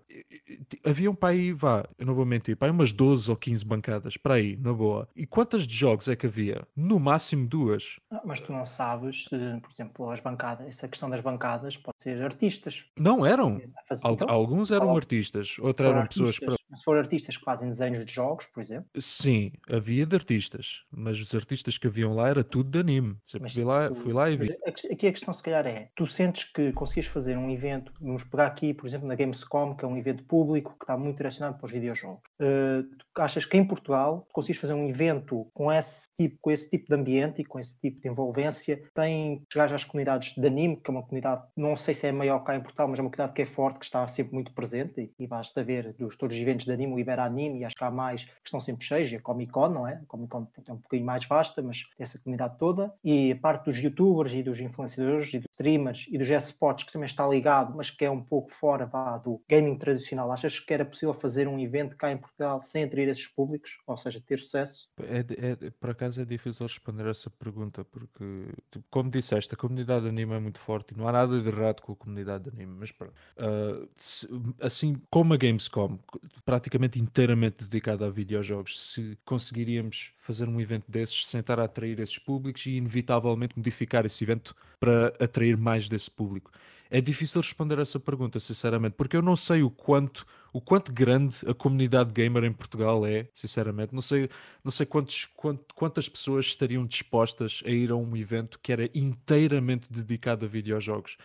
[0.84, 3.64] havia um para aí, vá, eu não vou mentir, para aí umas 12 ou 15
[3.64, 5.08] bancadas, para aí, na boa.
[5.14, 6.66] E quantas de jogos é que havia?
[6.76, 7.98] No máximo duas.
[8.10, 11.96] Ah, mas tu não sabes se, por exemplo, as bancadas, essa questão das bancadas pode
[12.00, 12.86] ser artistas.
[12.98, 13.60] Não eram.
[14.02, 16.38] Al alguns eram artistas, outros eram artistas.
[16.74, 16.80] Pessoas.
[16.80, 18.86] Se for artistas que fazem desenhos de jogos, por exemplo.
[18.98, 23.16] Sim, havia de artistas, mas os artistas que haviam lá era tudo de anime.
[23.24, 24.56] Sempre fui lá, tu, fui lá e vi.
[24.90, 28.46] Aqui a questão, se calhar, é: tu sentes que conseguias fazer um evento, vamos pegar
[28.46, 31.66] aqui, por exemplo, na Gamescom, que é um evento público que está muito direcionado para
[31.66, 32.22] os videojogos.
[32.40, 36.88] Uh, achas que em Portugal consegues fazer um evento com esse tipo, com esse tipo
[36.88, 40.90] de ambiente e com esse tipo de envolvência, sem chegar às comunidades de anime, que
[40.90, 43.34] é uma comunidade, não sei se é maior cá em Portugal, mas é uma comunidade
[43.34, 46.42] que é forte, que está sempre muito presente e, e basta ver dos todos os
[46.42, 49.10] eventos de anime, o Ibera Anime, e acho que há mais que estão sempre cheios,
[49.12, 49.94] e a Comic Con, não é?
[49.94, 53.36] A Comic Con é um bocadinho mais vasta, mas tem essa comunidade toda, e a
[53.36, 57.26] parte dos youtubers e dos influenciadores e dos streamers e dos esportes que também está
[57.26, 58.90] ligado, mas que é um pouco fora
[59.22, 60.30] do gaming tradicional.
[60.30, 63.96] Achas que era possível fazer um evento cá em Portugal sem atrair esses públicos, ou
[63.96, 64.88] seja, ter sucesso?
[64.98, 70.02] É, é, por acaso é difícil responder essa pergunta, porque, tipo, como disseste, a comunidade
[70.02, 72.50] de anime é muito forte e não há nada de errado com a comunidade de
[72.50, 73.14] anime, mas pronto.
[73.36, 74.28] Uh, se,
[74.60, 75.98] assim como a Gamescom,
[76.44, 82.18] praticamente inteiramente dedicada a videojogos, se conseguiríamos fazer um evento desses, sentar a atrair esses
[82.18, 86.50] públicos e inevitavelmente modificar esse evento para atrair mais desse público.
[86.90, 90.24] É difícil responder essa pergunta, sinceramente, porque eu não sei o quanto
[90.54, 93.92] o quanto grande a comunidade gamer em Portugal é, sinceramente.
[93.92, 94.30] Não sei,
[94.62, 98.88] não sei quantos, quant, quantas pessoas estariam dispostas a ir a um evento que era
[98.94, 101.16] inteiramente dedicado a videojogos.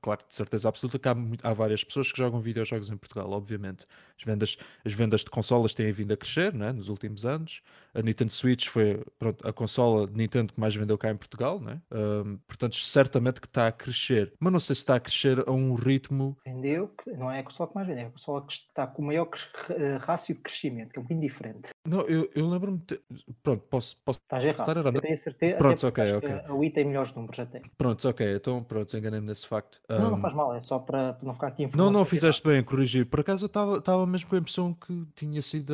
[0.00, 3.86] Claro, de certeza absoluta que há, há, várias pessoas que jogam videojogos em Portugal, obviamente.
[4.18, 7.62] As vendas, as vendas de consolas têm vindo a crescer né, nos últimos anos.
[7.94, 11.60] A Nintendo Switch foi pronto, a consola de Nintendo que mais vendeu cá em Portugal,
[11.60, 11.80] né?
[11.90, 14.32] Um, portanto, certamente que está a crescer.
[14.38, 16.36] Mas não sei se está a crescer a um ritmo.
[16.44, 19.06] Vendeu, não é a consola que mais vendeu, é a consola que está com o
[19.06, 21.70] maior uh, rácio de crescimento, que é um bocadinho diferente.
[21.86, 22.78] Não, eu, eu lembro-me.
[22.86, 23.00] De...
[23.42, 24.60] Pronto, posso, posso Estás errado.
[24.60, 24.94] estar errado.
[24.96, 25.56] Eu tenho certeza.
[25.56, 26.30] Pronto, ok, ok.
[26.46, 27.62] A Wii tem melhores números até.
[27.78, 28.34] Pronto, ok.
[28.34, 29.80] Então, pronto, enganei-me nesse facto.
[29.88, 29.98] Um...
[29.98, 32.62] Não, não faz mal, é só para não ficar aqui Não, não fizeste bem a
[32.62, 33.06] corrigir.
[33.06, 35.72] Por acaso eu estava mesmo com a impressão que tinha sido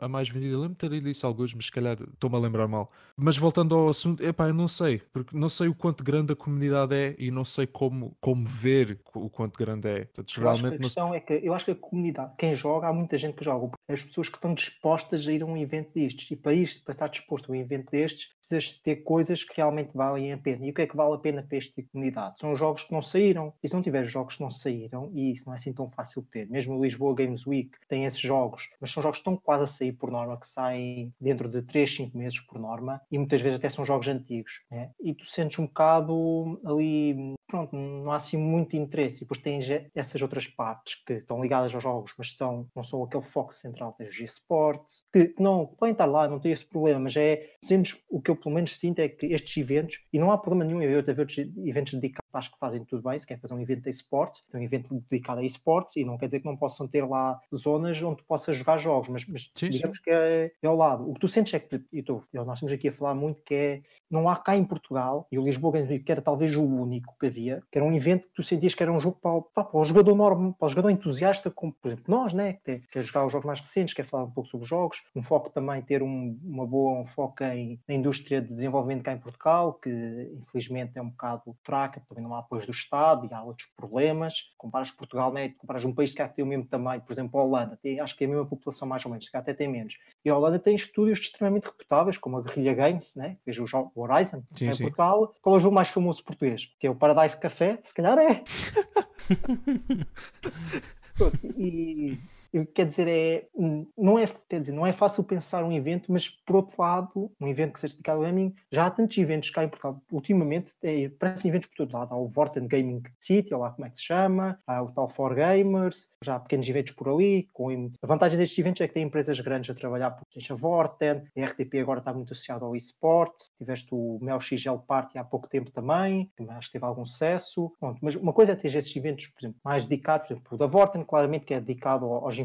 [0.00, 0.56] a, a mais vendida.
[0.56, 2.92] Lembro-me de ter lido isso alguns, mas se calhar estou-me a lembrar mal.
[3.16, 6.36] Mas voltando ao assunto, epá, eu não sei, porque não sei o quanto grande a
[6.36, 10.04] comunidade é e não sei como, como ver o quanto grande é.
[10.04, 11.14] Portanto, geralmente, a questão não...
[11.14, 13.70] é que eu acho que a comunidade, quem joga, há muita gente que joga.
[13.88, 16.30] As pessoas que estão dispostas a ir um evento destes.
[16.30, 19.90] E para isto, para estar disposto a um evento destes, precisas ter coisas que realmente
[19.94, 20.66] valem a pena.
[20.66, 22.36] E o que é que vale a pena para este tipo de comunidade?
[22.40, 23.52] São jogos que não saíram.
[23.62, 26.22] E se não tiver jogos que não saíram, e isso não é assim tão fácil
[26.22, 26.50] de ter.
[26.50, 29.66] Mesmo o Lisboa Games Week tem esses jogos, mas são jogos que estão quase a
[29.66, 33.58] sair por norma, que saem dentro de 3, 5 meses por norma, e muitas vezes
[33.58, 34.62] até são jogos antigos.
[34.70, 34.90] Né?
[35.00, 39.18] E tu sentes um bocado ali, pronto, não há assim muito interesse.
[39.18, 43.02] E depois tens essas outras partes que estão ligadas aos jogos, mas são, não são
[43.02, 43.92] aquele foco central.
[43.92, 48.02] Tens os esportes, que não podem estar lá, não tem esse problema, mas é, sentes,
[48.10, 50.82] o que eu pelo menos sinto é que estes eventos, e não há problema nenhum
[50.82, 53.82] em haver outros eventos dedicados, acho que fazem tudo bem, se quer fazer um evento
[53.82, 56.86] de esportes, tem um evento dedicado a esportes, e não quer dizer que não possam
[56.86, 60.02] ter lá zonas onde tu possas jogar jogos, mas, mas sim, digamos sim.
[60.02, 61.08] que é, é, ao lado.
[61.08, 63.54] O que tu sentes é que, e tu, nós estamos aqui a falar muito que
[63.54, 66.62] é, não há cá em Portugal, e o Lisboa Games Week, que era talvez o
[66.62, 69.40] único que havia, que era um evento que tu sentias que era um jogo para,
[69.54, 72.78] para, para o jogador normal, para o jogador entusiasta, como por exemplo nós, né, que
[72.90, 75.50] quer jogar os jogos mais recentes, quer falar um pouco sobre os jogos, um foco
[75.50, 79.74] também, ter um, uma boa, um foco em, na indústria de desenvolvimento cá em Portugal,
[79.74, 79.90] que
[80.38, 84.52] infelizmente é um bocado fraca, também não há apoio do Estado e há outros problemas.
[84.56, 87.78] Comparas Portugal, né, comparas um país que tem o mesmo tamanho, por exemplo, a Holanda,
[87.82, 89.98] tem, acho que é a mesma população mais ou menos, que até tem menos.
[90.24, 93.92] E a Holanda tem estúdios extremamente reputáveis, como a Guerrilla Games, né, fez o jogo
[93.94, 94.84] Horizon, sim, em sim.
[94.84, 95.34] Portugal.
[95.40, 96.72] Qual é o jogo mais famoso português?
[96.78, 98.42] Que é o Paradise Café, se calhar é.
[101.56, 102.18] e,
[102.64, 103.48] quer dizer, é,
[103.96, 107.48] não é, quer dizer, não é fácil pensar um evento, mas por outro lado, um
[107.48, 110.00] evento que seja dedicado ao gaming, já há tantos eventos cá em Portugal.
[110.10, 112.14] Ultimamente, é, parecem eventos por todo lado.
[112.14, 115.08] Há o Vorten Gaming City, ou lá como é que se chama, há o tal
[115.08, 117.48] For Gamers, já há pequenos eventos por ali.
[117.52, 117.90] Com...
[118.02, 121.22] A vantagem destes eventos é que tem empresas grandes a trabalhar, por seja a Vorten,
[121.36, 125.48] a RTP agora está muito associado ao eSports, tiveste o Mel XL Party há pouco
[125.48, 127.72] tempo também, que acho que teve algum sucesso.
[127.80, 130.58] Pronto, mas uma coisa é ter esses eventos, por exemplo, mais dedicados, por exemplo, o
[130.58, 132.38] da Vorten, claramente que é dedicado aos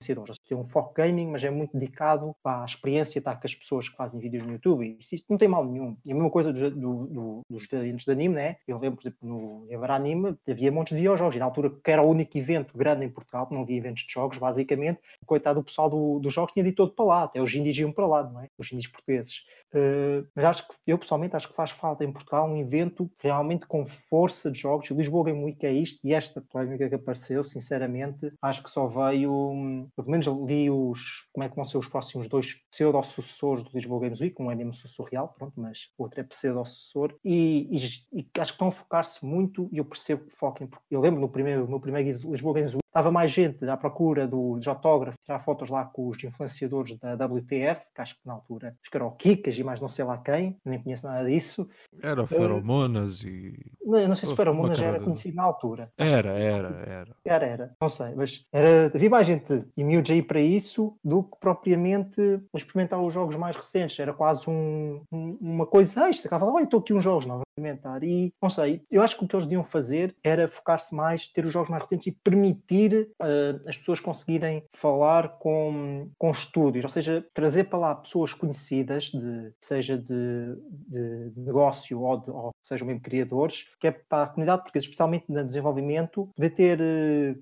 [0.00, 0.38] influenciadores.
[0.48, 3.96] Tem um foco gaming, mas é muito dedicado à experiência estar com as pessoas que
[3.96, 4.84] fazem vídeos no YouTube.
[4.84, 5.96] E isso não tem mal nenhum.
[6.04, 8.56] E a mesma coisa do, do, do, dos eventos de anime, né?
[8.66, 11.36] Eu lembro, por exemplo, no Ever Anime havia montes de videojogos.
[11.36, 14.12] E na altura, que era o único evento grande em Portugal, não havia eventos de
[14.12, 17.22] jogos, basicamente, coitado do pessoal dos do jogos tinha de todo para lá.
[17.24, 18.48] Até os indies iam para lá, não é?
[18.58, 19.44] Os indies portugueses.
[19.72, 23.66] Uh, mas acho que eu pessoalmente acho que faz falta em Portugal um evento realmente
[23.66, 24.90] com força de jogos.
[24.90, 28.88] O Lisboa Game Week é isto e esta polémica que apareceu, sinceramente, acho que só
[28.88, 33.70] veio, pelo menos li os como é que vão ser os próximos dois pseudo-sucessores do
[33.72, 34.72] Lisboa Games Week, um é mesmo
[35.10, 39.24] real, pronto, mas o outro é pseudo-sucessor, e, e, e, acho que estão a focar-se
[39.24, 42.79] muito, e eu percebo que foquem, porque eu lembro no primeiro, no primeiro Lisboa Games
[42.90, 47.14] estava mais gente à procura do, de autógrafo, tirar fotos lá com os influenciadores da
[47.14, 50.04] WTF, que acho que na altura, acho que era o Kikas e mais não sei
[50.04, 51.68] lá quem, nem conheço nada disso.
[52.02, 53.72] Era feromonas uh, e.
[53.84, 55.90] Não, não sei se feromonas já era conhecido na altura.
[55.96, 57.16] Era, era, era.
[57.24, 61.22] Era, era, não sei, mas era, havia mais gente e miúdos aí para isso do
[61.22, 63.98] que propriamente experimentar os jogos mais recentes.
[63.98, 66.26] Era quase um, um, uma coisa extra.
[66.26, 68.02] Estava lá, olha, estou aqui uns jogos novos experimentar.
[68.02, 71.44] E não sei, eu acho que o que eles deviam fazer era focar-se mais, ter
[71.44, 76.90] os jogos mais recentes e permitir uh, as pessoas conseguirem falar com, com estúdios, ou
[76.90, 80.56] seja, trazer para lá pessoas conhecidas, de, seja de,
[80.88, 85.24] de negócio ou, de, ou sejam mesmo criadores, que é para a comunidade portuguesa, especialmente
[85.28, 86.78] no desenvolvimento, poder ter,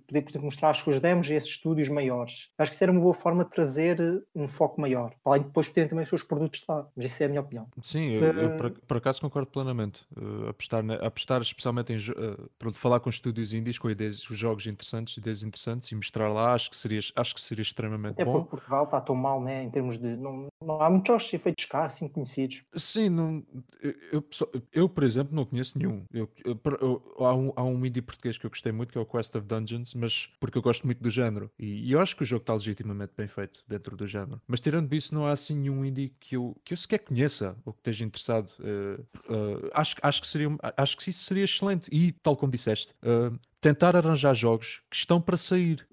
[0.07, 2.51] poder, por exemplo, mostrar as suas demos a esses estúdios maiores.
[2.59, 3.99] Acho que isso era uma boa forma de trazer
[4.35, 6.87] um foco maior, para além de depois terem também os seus produtos lá.
[6.97, 7.67] Mas isso é a minha opinião.
[7.83, 10.05] Sim, eu, eu por, por, acaso concordo plenamente.
[10.17, 14.39] Uh, apostar, na, apostar especialmente em uh, para falar com estúdios indies, com ideias, os
[14.39, 18.25] jogos interessantes, ideias interessantes e mostrar lá, acho que seria, acho que seria extremamente Até
[18.25, 18.33] bom.
[18.33, 20.17] porque Portugal está tão mal, né, em termos de.
[20.17, 22.65] Não, não há muitos jogos feitos cá, assim conhecidos.
[22.75, 23.45] Sim, não,
[23.83, 24.25] eu, eu,
[24.73, 26.05] eu, por exemplo, não conheço nenhum.
[26.13, 26.31] Eu,
[27.19, 29.47] há, um, há um indie português que eu gostei muito, que é o Quest of
[29.47, 31.51] Dungeons, mas porque eu gosto muito do género.
[31.59, 34.41] E, e eu acho que o jogo está legitimamente bem feito dentro do género.
[34.47, 37.73] Mas tirando isso, não há assim nenhum indie que eu, que eu sequer conheça ou
[37.73, 38.51] que esteja interessado.
[38.59, 39.01] Uh,
[39.33, 41.89] uh, acho, acho, que seria, acho que isso seria excelente.
[41.93, 45.87] E, tal como disseste, uh, tentar arranjar jogos que estão para sair.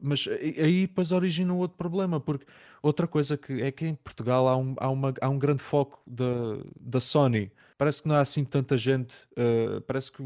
[0.00, 2.46] mas aí depois origina um outro problema, porque
[2.82, 6.00] outra coisa que é que em Portugal há um, há uma, há um grande foco
[6.06, 6.24] da,
[6.80, 9.14] da Sony parece que não há assim tanta gente.
[9.32, 10.22] Uh, parece que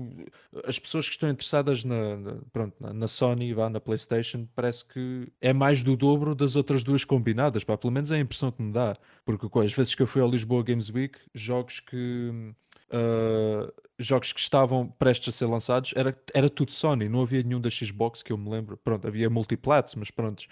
[0.65, 4.85] as pessoas que estão interessadas na, na pronto, na, na, Sony, vá, na PlayStation, parece
[4.85, 7.65] que é mais do dobro das outras duas combinadas.
[7.65, 8.97] Pá, pelo menos é a impressão que me dá.
[9.25, 12.53] Porque às vezes que eu fui ao Lisboa Games Week, jogos que.
[12.91, 17.61] Uh, jogos que estavam prestes a ser lançados era, era tudo Sony, não havia nenhum
[17.61, 18.77] da Xbox que eu me lembro.
[18.77, 20.45] Pronto, havia multiplats, mas pronto.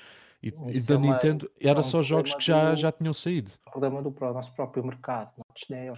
[0.42, 2.76] E, e da é Nintendo era só jogos que já, do...
[2.76, 5.32] já tinham saído problema do nosso próprio mercado.
[5.70, 5.92] É,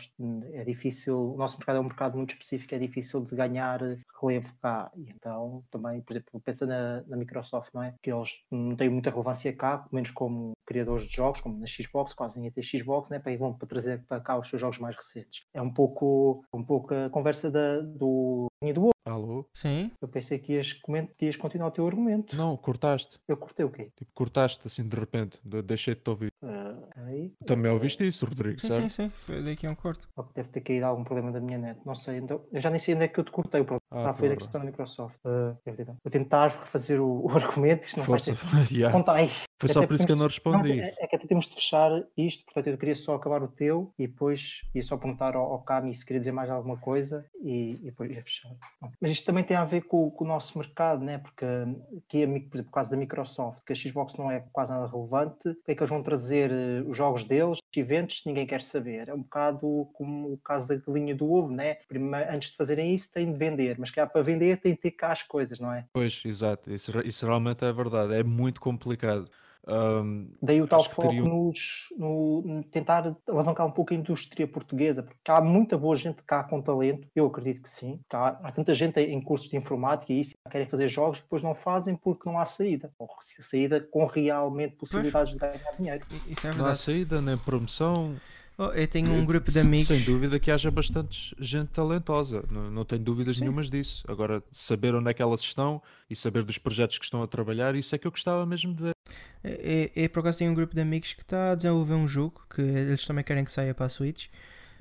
[0.52, 3.80] é difícil, o nosso mercado é um mercado muito específico, é difícil de ganhar
[4.20, 4.90] relevo cá.
[4.96, 7.94] E então, também, por exemplo, pensa na, na Microsoft, não é?
[8.02, 11.66] Que eles não têm muita relevância cá, pelo menos como criadores de jogos, como na
[11.66, 13.18] Xbox, quase ninguém tem Xbox, né?
[13.18, 15.46] Para, vão para trazer para cá os seus jogos mais recentes.
[15.54, 19.48] É um pouco, um pouco a conversa da, do do Alô?
[19.54, 19.90] Sim.
[20.02, 20.74] Eu pensei que ias,
[21.16, 22.36] que ias continuar o teu argumento.
[22.36, 23.18] Não, cortaste.
[23.26, 23.90] Eu cortei o quê?
[23.96, 26.32] Tipo, cortaste assim de repente, deixei de te ouvir.
[26.42, 27.32] Uh, aí.
[27.46, 28.82] Também ouviste isso, Rodrigo, sim, certo?
[28.82, 30.06] Sim, sim, foi daqui a um corte.
[30.34, 31.80] Deve ter caído algum problema da minha net.
[31.86, 33.64] Não sei, então, eu já nem sei onde é que eu te cortei.
[33.64, 33.82] Pronto.
[33.90, 35.16] Ah, ah foi da questão da Microsoft.
[35.24, 35.56] Uh,
[36.04, 37.84] vou tentar refazer o, o argumento.
[37.84, 38.34] Isto não Força.
[38.34, 38.74] vai ter...
[38.74, 38.96] yeah.
[38.96, 39.30] Conta aí.
[39.60, 40.57] Foi só por isso que eu não respondi.
[40.62, 43.48] Não, é, é, que até temos de fechar isto, portanto eu queria só acabar o
[43.48, 47.24] teu e depois ia só perguntar ao, ao Cami se queria dizer mais alguma coisa
[47.42, 48.52] e, e depois ia fechar.
[49.00, 51.18] Mas isto também tem a ver com, com o nosso mercado, né?
[51.18, 54.86] porque aqui, por exemplo, por causa da Microsoft, que a Xbox não é quase nada
[54.86, 58.62] relevante, o que é que eles vão trazer eh, os jogos deles, eventos, ninguém quer
[58.62, 59.08] saber.
[59.08, 61.74] É um bocado como o caso da galinha do ovo, né?
[61.86, 64.80] Primeiro, antes de fazerem isso, têm de vender, mas que há para vender tem de
[64.80, 65.84] ter cá as coisas, não é?
[65.92, 69.30] Pois, exato, isso, isso realmente é verdade, é muito complicado.
[69.68, 75.30] Um, Daí o tal foco nos, no tentar alavancar um pouco a indústria portuguesa, porque
[75.30, 78.00] há muita boa gente cá com talento, eu acredito que sim.
[78.10, 81.54] Há, há tanta gente em cursos de informática e isso, querem fazer jogos, depois não
[81.54, 82.90] fazem porque não há saída.
[82.98, 86.02] Ou saída com realmente possibilidades pois, de ganhar dinheiro.
[86.26, 86.58] Isso é verdade.
[86.58, 88.16] Não há saída, nem promoção.
[88.60, 89.86] Oh, eu tenho um grupo de amigos.
[89.86, 93.42] Sem dúvida que haja bastante gente talentosa, não, não tenho dúvidas Sim.
[93.42, 94.04] nenhumas disso.
[94.08, 97.76] Agora, saber onde é que elas estão e saber dos projetos que estão a trabalhar,
[97.76, 98.97] isso é que eu gostava mesmo de ver.
[99.42, 102.08] É, é, é por acaso tem um grupo de amigos que está a desenvolver um
[102.08, 104.26] jogo que eles também querem que saia para a Switch.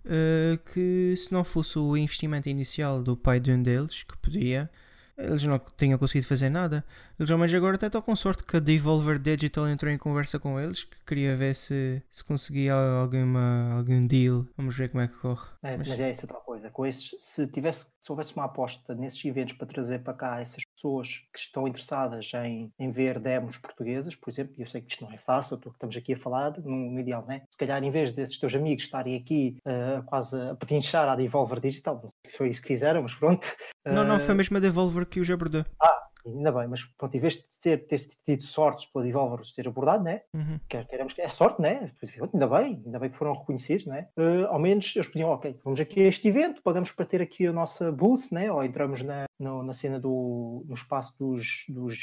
[0.05, 4.69] Uh, que se não fosse o investimento inicial do pai de um deles, que podia,
[5.17, 6.85] eles não tinham conseguido fazer nada.
[7.19, 10.39] Eles ao menos agora até estão com sorte que a Devolver Digital entrou em conversa
[10.39, 14.45] com eles, que queria ver se, se conseguia alguma, algum deal.
[14.55, 15.47] Vamos ver como é que corre.
[15.63, 15.89] É, mas...
[15.89, 15.99] mas...
[15.99, 16.69] é essa tal coisa.
[16.69, 20.63] Com esses, se, tivesse, se houvesse uma aposta nesses eventos para trazer para cá essas
[20.75, 24.91] pessoas que estão interessadas em, em ver demos portuguesas, por exemplo, e eu sei que
[24.91, 27.41] isto não é fácil, estamos aqui a falar no, no ideal, né?
[27.49, 31.59] Se calhar em vez desses teus amigos estarem aqui uh, quase a pedinchar à Devolver
[31.59, 33.47] Digital, não sei se foi isso que fizeram, mas pronto.
[33.85, 35.65] Não, não, foi mesmo a Devolver que os abordou.
[35.81, 39.53] Ah, ainda bem, mas pronto, em vez de ter, ter tido sortes pela Devolver de
[39.53, 40.21] ter abordado, né?
[40.33, 40.59] Uhum.
[40.67, 41.91] queremos que é sorte, né?
[42.33, 44.07] Ainda bem, ainda bem que foram reconhecidos, né?
[44.17, 47.47] Uh, ao menos eles podiam, ok, vamos aqui a este evento, pagamos para ter aqui
[47.47, 48.51] a nossa booth, né?
[48.51, 51.97] Ou entramos na, no, na cena do no espaço dos, dos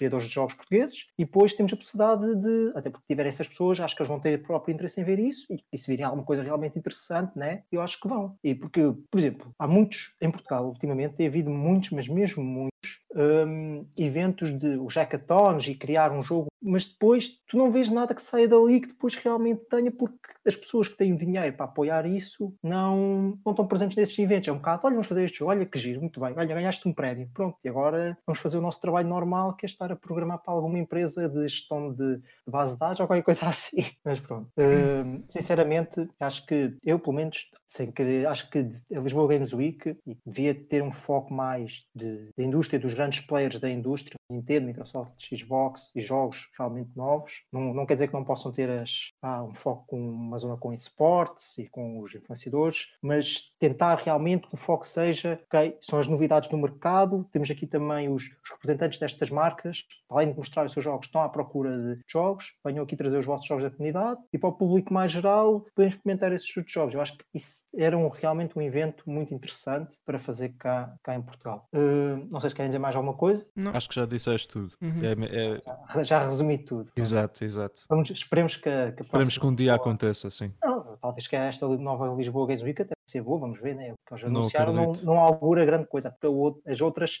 [0.00, 3.78] criadores de jogos portugueses e depois temos a possibilidade de, até porque tiverem essas pessoas,
[3.80, 6.24] acho que eles vão ter próprio interesse em ver isso e, e se virem alguma
[6.24, 7.62] coisa realmente interessante, né?
[7.70, 8.34] Eu acho que vão.
[8.42, 8.80] E porque,
[9.10, 12.70] por exemplo, há muitos em Portugal ultimamente, tem havido muitos, mas mesmo muitos
[13.14, 18.14] um, eventos de os hackathons e criar um jogo, mas depois tu não vês nada
[18.14, 22.06] que saia dali que depois realmente tenha, porque as pessoas que têm dinheiro para apoiar
[22.06, 24.48] isso não, não estão presentes nesses eventos.
[24.48, 26.88] É um bocado, olha, vamos fazer este jogo, olha que giro, muito bem, olha, ganhaste
[26.88, 29.96] um prémio, pronto, e agora vamos fazer o nosso trabalho normal, que é estar a
[29.96, 33.84] programar para alguma empresa de gestão de, de base de dados ou qualquer coisa assim.
[34.04, 38.58] Mas pronto, um, sinceramente, acho que eu, pelo menos, sem querer, acho que
[38.94, 43.58] a Lisboa Games Week devia ter um foco mais de, de indústria, dos grandes players
[43.58, 47.44] da indústria, Nintendo, Microsoft, Xbox e jogos realmente novos.
[47.50, 50.58] Não, não quer dizer que não possam ter as, ah, um foco com uma zona
[50.58, 55.98] com esportes e com os influenciadores, mas tentar realmente que o foco seja, ok, são
[55.98, 60.66] as novidades do mercado, temos aqui também os, os representantes destas marcas, além de mostrar
[60.66, 63.70] os seus jogos, estão à procura de jogos, venham aqui trazer os vossos jogos da
[63.70, 66.94] comunidade e para o público mais geral podem experimentar esses jogos.
[66.94, 71.14] Eu acho que isso era um, realmente um evento muito interessante para fazer cá, cá
[71.14, 71.66] em Portugal.
[71.74, 73.46] Uh, não sei se querem dizer mais alguma coisa.
[73.54, 73.74] Não.
[73.74, 74.74] Acho que já disseste tudo.
[74.80, 75.00] Uhum.
[75.02, 76.04] É, é...
[76.04, 76.90] Já resumi tudo.
[76.96, 77.82] Exato, exato.
[77.88, 80.52] Vamos, esperemos que, que Esperemos que um dia aconteça, sim.
[80.62, 83.92] Não, talvez que esta nova Lisboa Games Week até ser boa, vamos ver, né?
[83.92, 86.26] O que eles anunciaram não, não, não augura grande coisa, porque
[86.70, 87.18] as outras,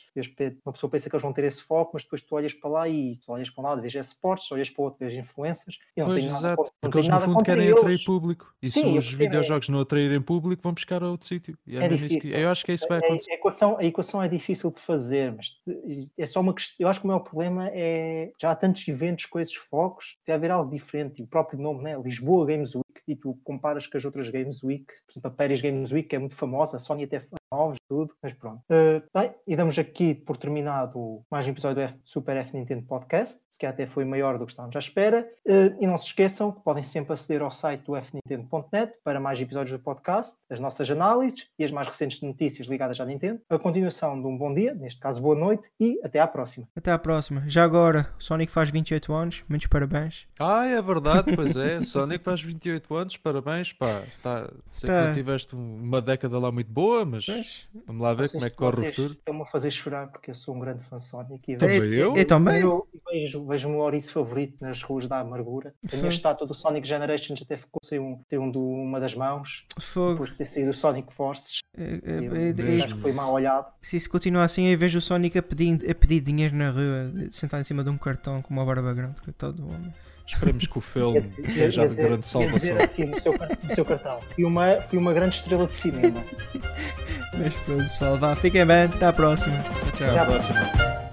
[0.64, 2.88] uma pessoa pensa que eles vão ter esse foco, mas depois tu olhas para lá
[2.88, 6.00] e tu olhas para um lado, vês esportes, olhas para o outro, vês influências e
[6.00, 7.78] não pois, exato, nada, porque eles no fundo querem eles.
[7.78, 8.54] atrair público.
[8.62, 9.72] E se os videojogos é...
[9.72, 11.56] não atraírem público, vão buscar a outro sítio.
[11.68, 11.88] É, é.
[11.88, 13.30] Que, eu acho que é isso vai acontecer.
[13.30, 15.60] A, a, equação, a equação é difícil de fazer, mas
[16.16, 16.76] é só uma questão.
[16.78, 20.46] Eu acho que o maior problema é já há tantos eventos com esses focos, deve
[20.46, 21.20] haver algo diferente.
[21.20, 22.00] E o próprio nome, né?
[22.02, 25.60] Lisboa Games Week, e tu comparas com as outras Games Week, por exemplo, a Paris
[25.60, 27.20] Games Week, que é muito famosa, a Sony até
[27.52, 28.62] novos, tudo, mas pronto.
[28.70, 32.82] Uh, bem, e damos aqui por terminado mais um episódio do F, Super F Nintendo
[32.82, 35.28] Podcast, se que até foi maior do que estávamos à espera.
[35.44, 39.40] Uh, e não se esqueçam que podem sempre aceder ao site do fnintendo.net para mais
[39.40, 43.40] episódios do podcast, as nossas análises e as mais recentes notícias ligadas à Nintendo.
[43.50, 46.68] A continuação de um bom dia, neste caso boa noite, e até à próxima.
[46.76, 47.42] Até à próxima.
[47.48, 50.28] Já agora, o Sonic faz 28 anos, muitos parabéns.
[50.38, 51.82] Ah, é verdade, pois é.
[51.82, 54.02] Sonic faz 28 anos, parabéns, pá.
[54.22, 55.08] Tá, sei tá.
[55.08, 57.26] que tiveste uma década lá muito boa, mas
[57.86, 59.12] vamos lá ver vocês, como é que corre o futuro.
[59.14, 61.52] Estão-me a fazer chorar porque eu sou um grande fã de Sonic.
[61.52, 62.14] E vejo, eu?
[62.14, 62.60] Eu, também.
[62.60, 65.74] Eu, vejo, vejo o meu ouriço favorito nas ruas da amargura.
[65.92, 69.14] A minha estátua do Sonic Generations até ficou sem, um, sem um do, uma das
[69.14, 69.64] mãos.
[69.78, 70.12] Fogo.
[70.12, 71.60] Depois de ter saído o Sonic Forces.
[71.76, 73.72] É, é, é, acho que foi mal olhado.
[73.80, 77.30] Se isso continuar assim, eu vejo o Sonic a pedir, a pedir dinheiro na rua,
[77.30, 79.92] sentado em cima de um cartão com uma barba grande, que todo homem.
[80.32, 82.76] Esperemos que o filme seja a grande salvação.
[82.76, 84.20] Assim, no, seu, no seu cartão.
[84.34, 86.24] Fui uma, fui uma grande estrela de cinema.
[87.36, 89.58] Mas pronto, pessoal, vá, fiquem bem, até à próxima.
[89.96, 90.08] Tchau.
[90.08, 91.09] Até à próxima.